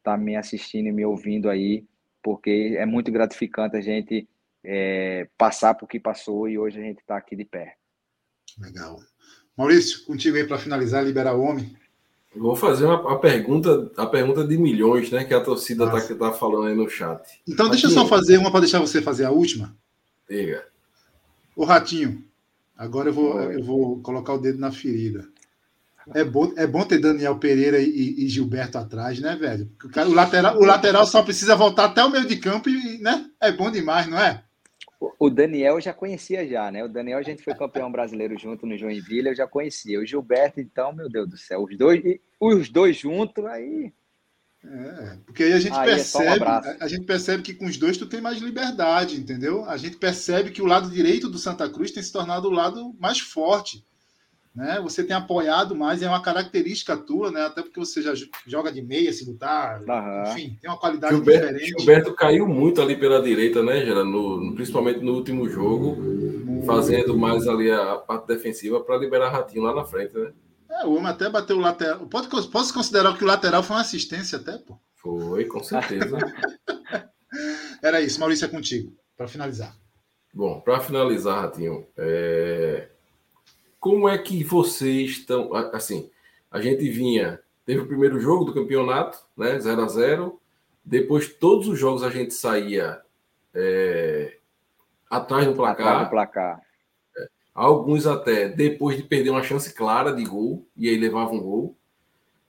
[0.02, 1.86] tá me assistindo e me ouvindo aí,
[2.22, 4.28] porque é muito gratificante a gente
[4.62, 7.78] é, passar por que passou e hoje a gente está aqui de pé.
[8.58, 8.98] Legal.
[9.56, 11.74] Maurício, contigo aí para finalizar, liberar o homem.
[12.34, 15.24] Vou fazer uma, a pergunta, a pergunta de milhões, né?
[15.24, 17.22] Que a torcida está tá falando aí no chat.
[17.46, 19.76] Então, deixa eu só fazer uma para deixar você fazer a última.
[20.28, 20.66] Diga.
[21.54, 22.24] O Ratinho,
[22.76, 25.28] agora eu vou, eu vou colocar o dedo na ferida.
[26.12, 29.70] É bom, é bom ter Daniel Pereira e, e Gilberto atrás, né, velho?
[29.82, 32.98] O, cara, o, lateral, o lateral só precisa voltar até o meio de campo e,
[32.98, 33.26] né?
[33.40, 34.42] É bom demais, não é?
[35.18, 36.84] O Daniel eu já conhecia já, né?
[36.84, 40.00] O Daniel a gente foi campeão brasileiro junto no Joinville, eu já conhecia.
[40.00, 42.02] O Gilberto, então, meu Deus do céu, os dois,
[42.40, 43.92] os dois juntos, aí.
[44.64, 47.76] É, porque aí a gente aí percebe, é um a gente percebe que com os
[47.76, 49.64] dois tu tem mais liberdade, entendeu?
[49.66, 52.94] A gente percebe que o lado direito do Santa Cruz tem se tornado o lado
[52.98, 53.84] mais forte
[54.54, 54.80] né?
[54.82, 57.42] Você tem apoiado mais, é uma característica tua, né?
[57.42, 58.12] Até porque você já
[58.46, 60.30] joga de meia, se lutar, uhum.
[60.30, 61.74] enfim, tem uma qualidade Gilberto, diferente.
[61.78, 64.04] Gilberto caiu muito ali pela direita, né, Gera?
[64.04, 65.96] No, principalmente no último jogo,
[66.64, 70.32] fazendo mais ali a parte defensiva para liberar Ratinho lá na frente, né?
[70.70, 72.06] É, o homem até bateu o lateral.
[72.06, 74.78] Pode, posso considerar que o lateral foi uma assistência até, pô?
[74.94, 76.16] Foi, com certeza.
[77.82, 79.76] Era isso, Maurício, é contigo, para finalizar.
[80.32, 82.88] Bom, para finalizar, Ratinho, é
[83.84, 85.52] como é que vocês estão.
[85.52, 86.10] Assim,
[86.50, 87.38] a gente vinha.
[87.66, 89.58] Teve o primeiro jogo do campeonato, né?
[89.60, 90.40] 0 a 0
[90.82, 93.02] Depois, todos os jogos a gente saía
[93.52, 94.38] é,
[95.10, 95.86] atrás do placar.
[95.86, 96.62] Atrás do placar.
[97.14, 101.42] É, alguns até depois de perder uma chance clara de gol, e aí levavam um
[101.42, 101.76] gol.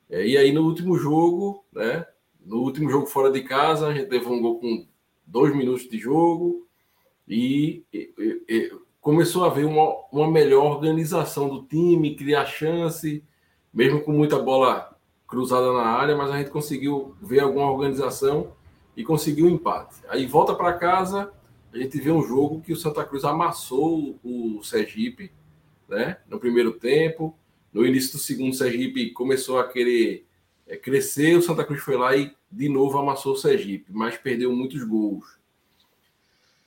[0.10, 2.08] É, e aí, no último jogo, né?
[2.46, 4.88] No último jogo fora de casa, a gente levou um gol com
[5.28, 6.66] dois minutos de jogo.
[7.28, 8.14] E, e,
[8.48, 8.72] e
[9.06, 13.24] começou a haver uma, uma melhor organização do time, criar chance,
[13.72, 14.98] mesmo com muita bola
[15.28, 18.54] cruzada na área, mas a gente conseguiu ver alguma organização
[18.98, 19.98] e conseguiu um empate.
[20.10, 21.32] Aí volta para casa,
[21.72, 25.32] a gente vê um jogo que o Santa Cruz amassou o Sergipe,
[25.88, 26.18] né?
[26.28, 27.38] No primeiro tempo,
[27.72, 30.26] no início do segundo, o Sergipe começou a querer
[30.66, 34.52] é, crescer, o Santa Cruz foi lá e de novo amassou o Sergipe, mas perdeu
[34.52, 35.38] muitos gols.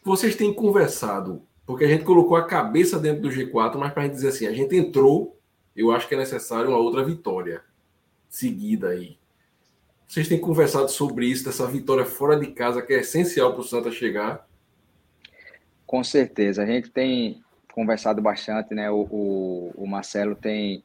[0.05, 4.07] Vocês têm conversado porque a gente colocou a cabeça dentro do G4, mas para a
[4.07, 5.39] gente dizer assim, a gente entrou,
[5.77, 7.61] eu acho que é necessário uma outra vitória
[8.27, 9.19] seguida aí.
[10.07, 13.65] Vocês têm conversado sobre isso, dessa vitória fora de casa, que é essencial para o
[13.65, 14.49] Santa chegar?
[15.85, 17.45] Com certeza, a gente tem
[17.75, 18.91] conversado bastante, né?
[18.91, 20.83] O, o, o Marcelo tem,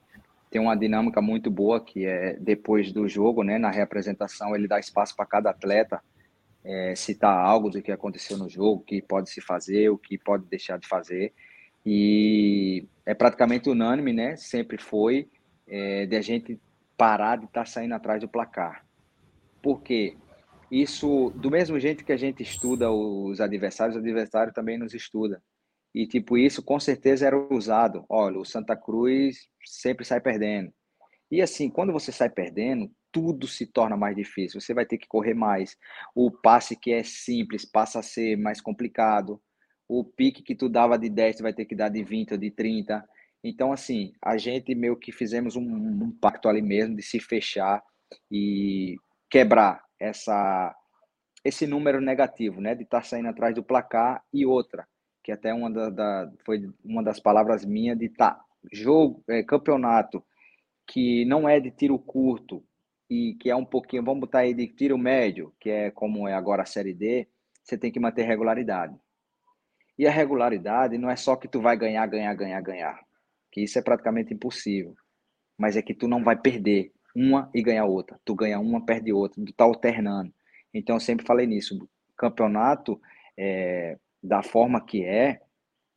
[0.51, 3.57] tem uma dinâmica muito boa, que é depois do jogo, né?
[3.57, 6.01] Na reapresentação, ele dá espaço para cada atleta
[6.64, 10.18] é, citar algo do que aconteceu no jogo, o que pode se fazer, o que
[10.18, 11.34] pode deixar de fazer.
[11.86, 14.36] E é praticamente unânime, né?
[14.38, 15.30] Sempre foi,
[15.68, 16.59] é, de a gente
[16.97, 18.86] parar de estar tá saindo atrás do placar.
[19.61, 20.16] Por quê?
[20.72, 25.41] Isso, do mesmo jeito que a gente estuda os adversários, o adversário também nos estuda.
[25.93, 28.03] E, tipo, isso com certeza era usado.
[28.09, 30.74] Olha, o Santa Cruz sempre sai perdendo.
[31.30, 34.59] E, assim, quando você sai perdendo, tudo se torna mais difícil.
[34.59, 35.78] Você vai ter que correr mais.
[36.16, 39.39] O passe que é simples passa a ser mais complicado.
[39.88, 42.38] O pique que tu dava de 10, tu vai ter que dar de 20 ou
[42.38, 43.07] de 30.
[43.43, 47.84] Então, assim, a gente meio que fizemos um, um pacto ali mesmo de se fechar
[48.32, 48.97] e
[49.30, 50.76] quebrar essa
[51.45, 54.88] esse número negativo, né, de estar tá saindo atrás do placar e outra,
[55.22, 59.43] que até uma da, da foi uma das palavras minhas de estar tá, jogo, é,
[59.43, 60.24] campeonato
[60.88, 62.64] que não é de tiro curto,
[63.09, 66.33] e que é um pouquinho, vamos botar aí de tiro médio, que é como é
[66.33, 67.27] agora a série D,
[67.63, 68.95] você tem que manter regularidade.
[69.97, 72.99] E a regularidade não é só que tu vai ganhar, ganhar, ganhar, ganhar,
[73.51, 74.95] que isso é praticamente impossível.
[75.57, 78.19] Mas é que tu não vai perder uma e ganhar outra.
[78.25, 80.33] Tu ganha uma, perde outra, tu tá alternando.
[80.73, 81.87] Então eu sempre falei nisso.
[82.17, 82.99] campeonato
[83.37, 85.39] é, da forma que é,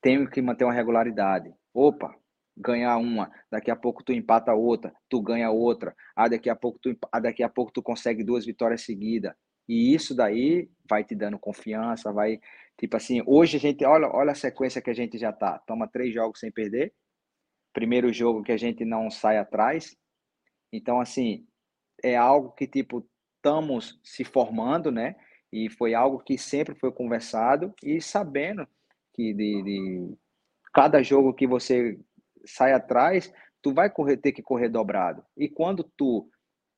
[0.02, 1.52] tenho que manter uma regularidade.
[1.72, 2.14] Opa,
[2.56, 6.78] ganhar uma, daqui a pouco tu empata outra, tu ganha outra, ah, daqui a pouco
[6.78, 9.34] tu, ah, daqui a pouco tu consegue duas vitórias seguidas.
[9.68, 12.40] E isso daí vai te dando confiança, vai,
[12.78, 15.88] tipo assim, hoje a gente, olha, olha a sequência que a gente já tá, toma
[15.88, 16.94] três jogos sem perder,
[17.74, 19.94] primeiro jogo que a gente não sai atrás,
[20.72, 21.46] então assim,
[22.02, 25.16] é algo que, tipo, estamos se formando, né,
[25.52, 28.66] e foi algo que sempre foi conversado e sabendo
[29.14, 30.16] que de, de
[30.72, 31.98] cada jogo que você
[32.46, 35.24] sai atrás, tu vai correr, ter que correr dobrado.
[35.36, 36.28] E quando tu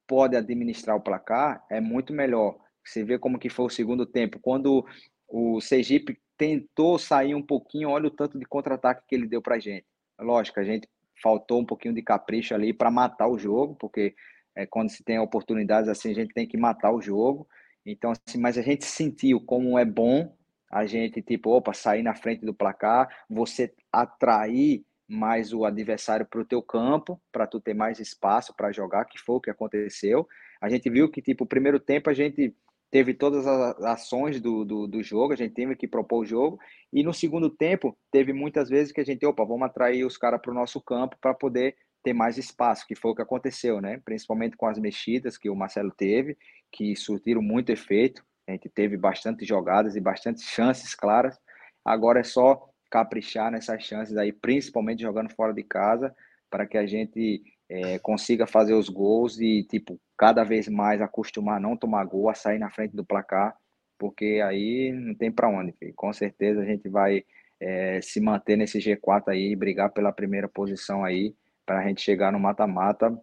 [0.07, 2.59] pode administrar o placar, é muito melhor.
[2.85, 4.39] Você vê como que foi o segundo tempo.
[4.41, 4.87] Quando
[5.29, 9.59] o Sergipe tentou sair um pouquinho, olha o tanto de contra-ataque que ele deu pra
[9.59, 9.85] gente.
[10.19, 10.89] Lógico, a gente
[11.23, 14.15] faltou um pouquinho de capricho ali para matar o jogo, porque
[14.57, 17.47] é, quando se tem oportunidades assim, a gente tem que matar o jogo.
[17.85, 20.35] Então, assim, mas a gente sentiu como é bom
[20.71, 26.41] a gente, tipo, opa, sair na frente do placar, você atrair mais o adversário para
[26.41, 30.29] o teu campo, para tu ter mais espaço para jogar, que foi o que aconteceu.
[30.61, 32.55] A gente viu que, tipo, o primeiro tempo a gente
[32.91, 36.59] teve todas as ações do, do, do, jogo, a gente teve que propor o jogo,
[36.93, 40.41] e no segundo tempo teve muitas vezes que a gente, opa, vamos atrair os caras
[40.41, 44.01] para o nosso campo para poder ter mais espaço, que foi o que aconteceu, né?
[44.05, 46.37] Principalmente com as mexidas que o Marcelo teve,
[46.73, 51.39] que surtiram muito efeito, a gente teve bastante jogadas e bastante chances claras,
[51.85, 56.15] agora é só caprichar nessas chances aí, principalmente jogando fora de casa,
[56.51, 61.59] para que a gente é, consiga fazer os gols e, tipo, cada vez mais acostumar
[61.59, 63.55] a não tomar gol, a sair na frente do placar,
[63.99, 65.73] porque aí não tem para onde.
[65.73, 65.93] Filho.
[65.95, 67.25] Com certeza a gente vai
[67.61, 71.35] é, se manter nesse G4 aí, brigar pela primeira posição aí,
[71.67, 73.17] para a gente chegar no mata-mata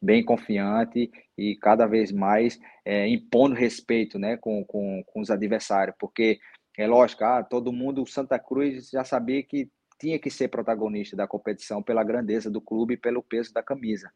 [0.00, 5.96] bem confiante e cada vez mais é, impondo respeito né, com, com, com os adversários,
[5.98, 6.38] porque
[6.76, 11.16] é lógico, ah, todo mundo, o Santa Cruz já sabia que tinha que ser protagonista
[11.16, 14.10] da competição pela grandeza do clube e pelo peso da camisa.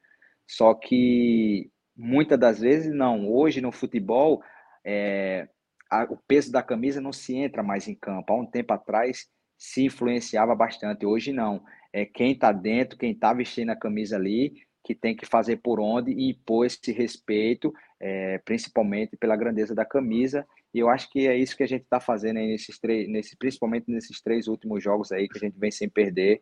[0.47, 3.29] Só que muitas das vezes não.
[3.29, 4.43] Hoje no futebol,
[4.85, 5.49] é,
[5.91, 8.33] a, o peso da camisa não se entra mais em campo.
[8.33, 11.07] Há um tempo atrás se influenciava bastante.
[11.07, 11.63] Hoje não.
[11.93, 15.78] É quem está dentro, quem está vestindo a camisa ali, que tem que fazer por
[15.78, 21.26] onde e impor esse respeito, é, principalmente pela grandeza da camisa e eu acho que
[21.26, 24.83] é isso que a gente está fazendo aí nesses três, nesse, principalmente nesses três últimos
[24.83, 26.41] jogos aí que a gente vem sem perder.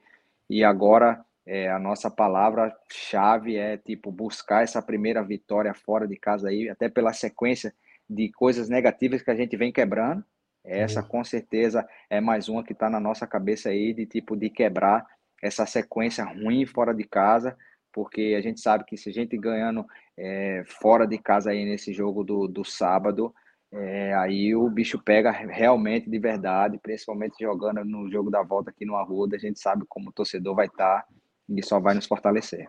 [0.48, 6.48] E agora é, a nossa palavra-chave é tipo buscar essa primeira vitória fora de casa
[6.48, 7.74] aí, até pela sequência
[8.08, 10.22] de coisas negativas que a gente vem quebrando.
[10.62, 14.50] Essa com certeza é mais uma que está na nossa cabeça aí de tipo de
[14.50, 15.06] quebrar
[15.42, 17.56] essa sequência ruim fora de casa,
[17.92, 19.84] porque a gente sabe que se a gente ganhando
[20.16, 23.34] é, fora de casa aí nesse jogo do, do sábado,
[23.70, 28.84] é, aí o bicho pega realmente de verdade, principalmente jogando no jogo da volta aqui
[28.84, 31.06] no Arruda, a gente sabe como o torcedor vai estar tá,
[31.48, 32.68] e só vai nos fortalecer.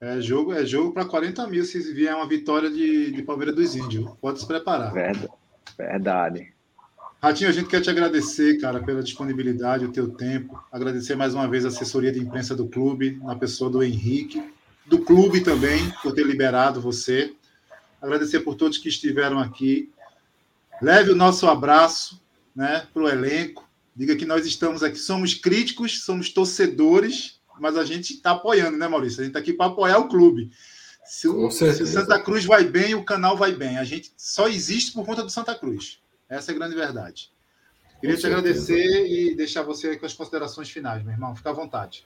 [0.00, 3.74] É jogo, é jogo para 40 mil se vier uma vitória de, de Palmeiras dos
[3.74, 4.14] Índios.
[4.20, 4.92] Pode se preparar.
[4.92, 5.28] Verdade.
[5.76, 6.53] Verdade.
[7.24, 10.62] Ratinho, a gente quer te agradecer, cara, pela disponibilidade, o teu tempo.
[10.70, 14.44] Agradecer mais uma vez a assessoria de imprensa do clube, na pessoa do Henrique,
[14.84, 17.34] do clube também, por ter liberado você
[17.98, 19.90] agradecer por todos que estiveram aqui.
[20.82, 22.20] Leve o nosso abraço
[22.54, 23.66] né, para o elenco.
[23.96, 28.86] Diga que nós estamos aqui, somos críticos, somos torcedores, mas a gente está apoiando, né,
[28.86, 29.20] Maurício?
[29.20, 30.50] A gente está aqui para apoiar o clube.
[31.06, 33.78] Se o, se o, Santa Cruz vai bem, o canal vai bem.
[33.78, 36.03] A gente só existe por conta do Santa Cruz.
[36.28, 37.30] Essa é a grande verdade.
[38.00, 41.34] Queria te agradecer e deixar você com as considerações finais, meu irmão.
[41.34, 42.04] Fica à vontade.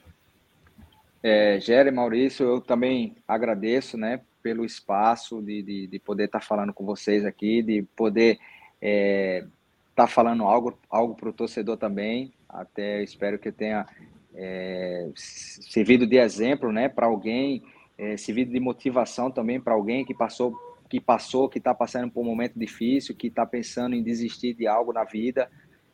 [1.21, 6.45] É, Gere, Maurício, eu também agradeço, né, pelo espaço de, de, de poder estar tá
[6.45, 8.45] falando com vocês aqui, de poder estar
[8.81, 9.45] é,
[9.93, 12.31] tá falando algo, algo para o torcedor também.
[12.47, 13.85] Até espero que tenha
[14.33, 17.61] é, servido de exemplo, né, para alguém,
[17.97, 20.57] é, servido de motivação também para alguém que passou,
[20.89, 24.67] que passou, que está passando por um momento difícil, que está pensando em desistir de
[24.67, 25.49] algo na vida,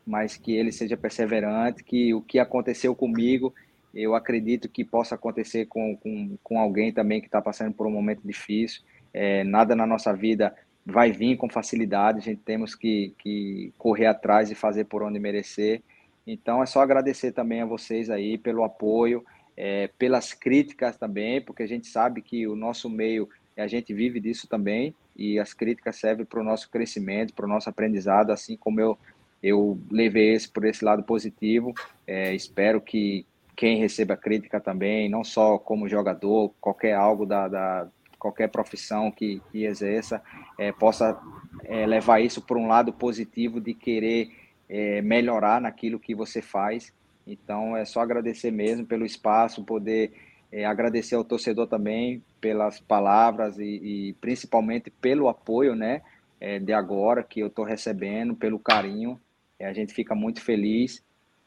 [0.06, 3.52] mas que ele seja perseverante, que o que aconteceu comigo
[3.96, 7.90] eu acredito que possa acontecer com, com, com alguém também que está passando por um
[7.90, 8.82] momento difícil.
[9.12, 14.06] É, nada na nossa vida vai vir com facilidade, a gente temos que, que correr
[14.06, 15.80] atrás e fazer por onde merecer.
[16.26, 19.24] Então é só agradecer também a vocês aí pelo apoio,
[19.56, 24.20] é, pelas críticas também, porque a gente sabe que o nosso meio, a gente vive
[24.20, 28.56] disso também, e as críticas servem para o nosso crescimento, para o nosso aprendizado, assim
[28.56, 28.98] como eu,
[29.42, 31.74] eu levei esse por esse lado positivo.
[32.06, 33.26] É, espero que,
[33.56, 37.88] quem receba crítica também, não só como jogador, qualquer algo da, da
[38.18, 40.22] qualquer profissão que, que exerça,
[40.58, 41.18] é, possa
[41.64, 44.30] é, levar isso para um lado positivo de querer
[44.68, 46.92] é, melhorar naquilo que você faz.
[47.26, 50.12] Então é só agradecer mesmo pelo espaço, poder
[50.50, 56.02] é, agradecer ao torcedor também pelas palavras e, e principalmente pelo apoio, né,
[56.40, 59.20] é, de agora que eu estou recebendo, pelo carinho.
[59.58, 61.04] É, a gente fica muito feliz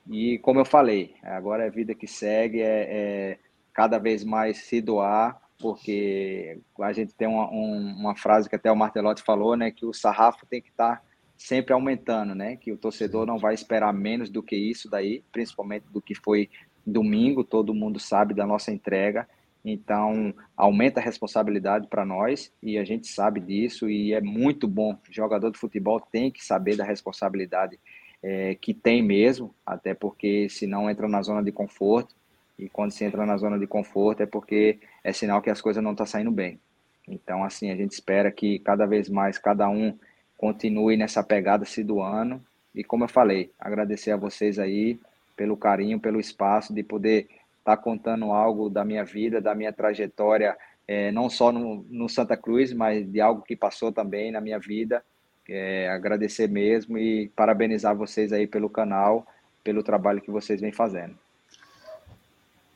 [0.09, 3.39] e como eu falei, agora é vida que segue, é, é
[3.73, 8.71] cada vez mais se doar, porque a gente tem uma, um, uma frase que até
[8.71, 11.01] o Martelotti falou, né, que o sarrafo tem que estar tá
[11.37, 15.85] sempre aumentando, né, que o torcedor não vai esperar menos do que isso daí, principalmente
[15.91, 16.49] do que foi
[16.85, 19.27] domingo, todo mundo sabe da nossa entrega,
[19.63, 24.97] então aumenta a responsabilidade para nós e a gente sabe disso e é muito bom.
[25.09, 27.79] Jogador de futebol tem que saber da responsabilidade
[28.23, 32.15] é, que tem mesmo, até porque senão entra na zona de conforto
[32.57, 35.83] e quando se entra na zona de conforto é porque é sinal que as coisas
[35.83, 36.59] não estão tá saindo bem.
[37.07, 39.97] Então, assim, a gente espera que cada vez mais cada um
[40.37, 42.41] continue nessa pegada se doando.
[42.75, 44.99] E como eu falei, agradecer a vocês aí
[45.39, 47.29] pelo carinho, pelo espaço de poder
[47.59, 52.09] estar tá contando algo da minha vida, da minha trajetória, é, não só no, no,
[52.09, 55.01] Santa Cruz, mas de algo que passou também na minha vida.
[55.47, 59.25] É, agradecer mesmo e parabenizar vocês aí pelo canal,
[59.63, 61.15] pelo trabalho que vocês vêm fazendo.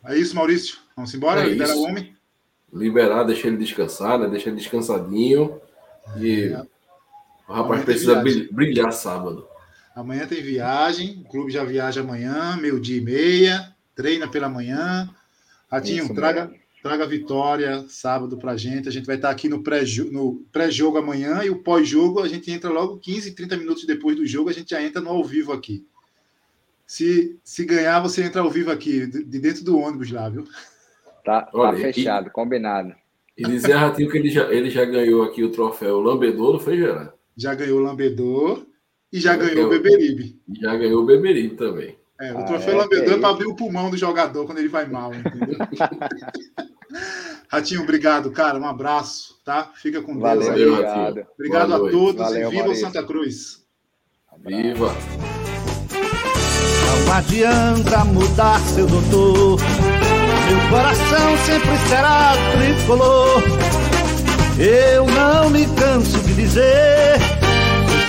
[0.06, 0.78] É isso, Maurício.
[0.96, 1.42] Vamos embora?
[1.42, 2.16] É Libera o homem.
[2.72, 4.30] Liberar, deixar ele descansar, né?
[4.30, 5.60] Deixar ele descansadinho.
[6.18, 6.66] E é.
[7.48, 9.53] o rapaz precisa brilhar sábado.
[9.96, 15.08] Amanhã tem viagem, o clube já viaja amanhã, meio-dia e meia, treina pela manhã.
[15.70, 18.90] Ratinho, isso, traga, traga vitória sábado pra gente.
[18.90, 20.70] A gente vai estar aqui no pré-jogo pré
[21.00, 24.54] amanhã e o pós-jogo a gente entra logo 15, 30 minutos depois do jogo, a
[24.54, 25.86] gente já entra no ao vivo aqui.
[26.88, 30.44] Se, se ganhar, você entra ao vivo aqui, de dentro do ônibus lá, viu?
[31.24, 32.94] Tá, tá Olha, fechado, e, combinado.
[33.38, 36.78] E dizer, Ratinho, que ele já, ele já ganhou aqui o troféu Lambedor, não foi,
[36.78, 37.12] Gerard?
[37.38, 38.66] Já ganhou o Lambedor
[39.14, 40.42] e já, ganhou o Beberibe.
[40.60, 41.96] Já ganhou o Beberibe também.
[42.20, 44.58] É, o ah, troféu é, Lambedor é, é para abrir o pulmão do jogador quando
[44.58, 45.56] ele vai mal, entendeu?
[47.48, 48.58] Ratinho, obrigado, cara.
[48.58, 49.72] Um abraço, tá?
[49.76, 50.66] Fica com Deus aí.
[50.66, 53.64] Obrigado, obrigado a todos Valeu, e viva o Santa Cruz.
[54.44, 54.96] Viva!
[57.06, 59.60] Não adianta mudar seu doutor.
[60.48, 63.44] Meu coração sempre será tricolor.
[64.58, 67.53] Eu não me canso de dizer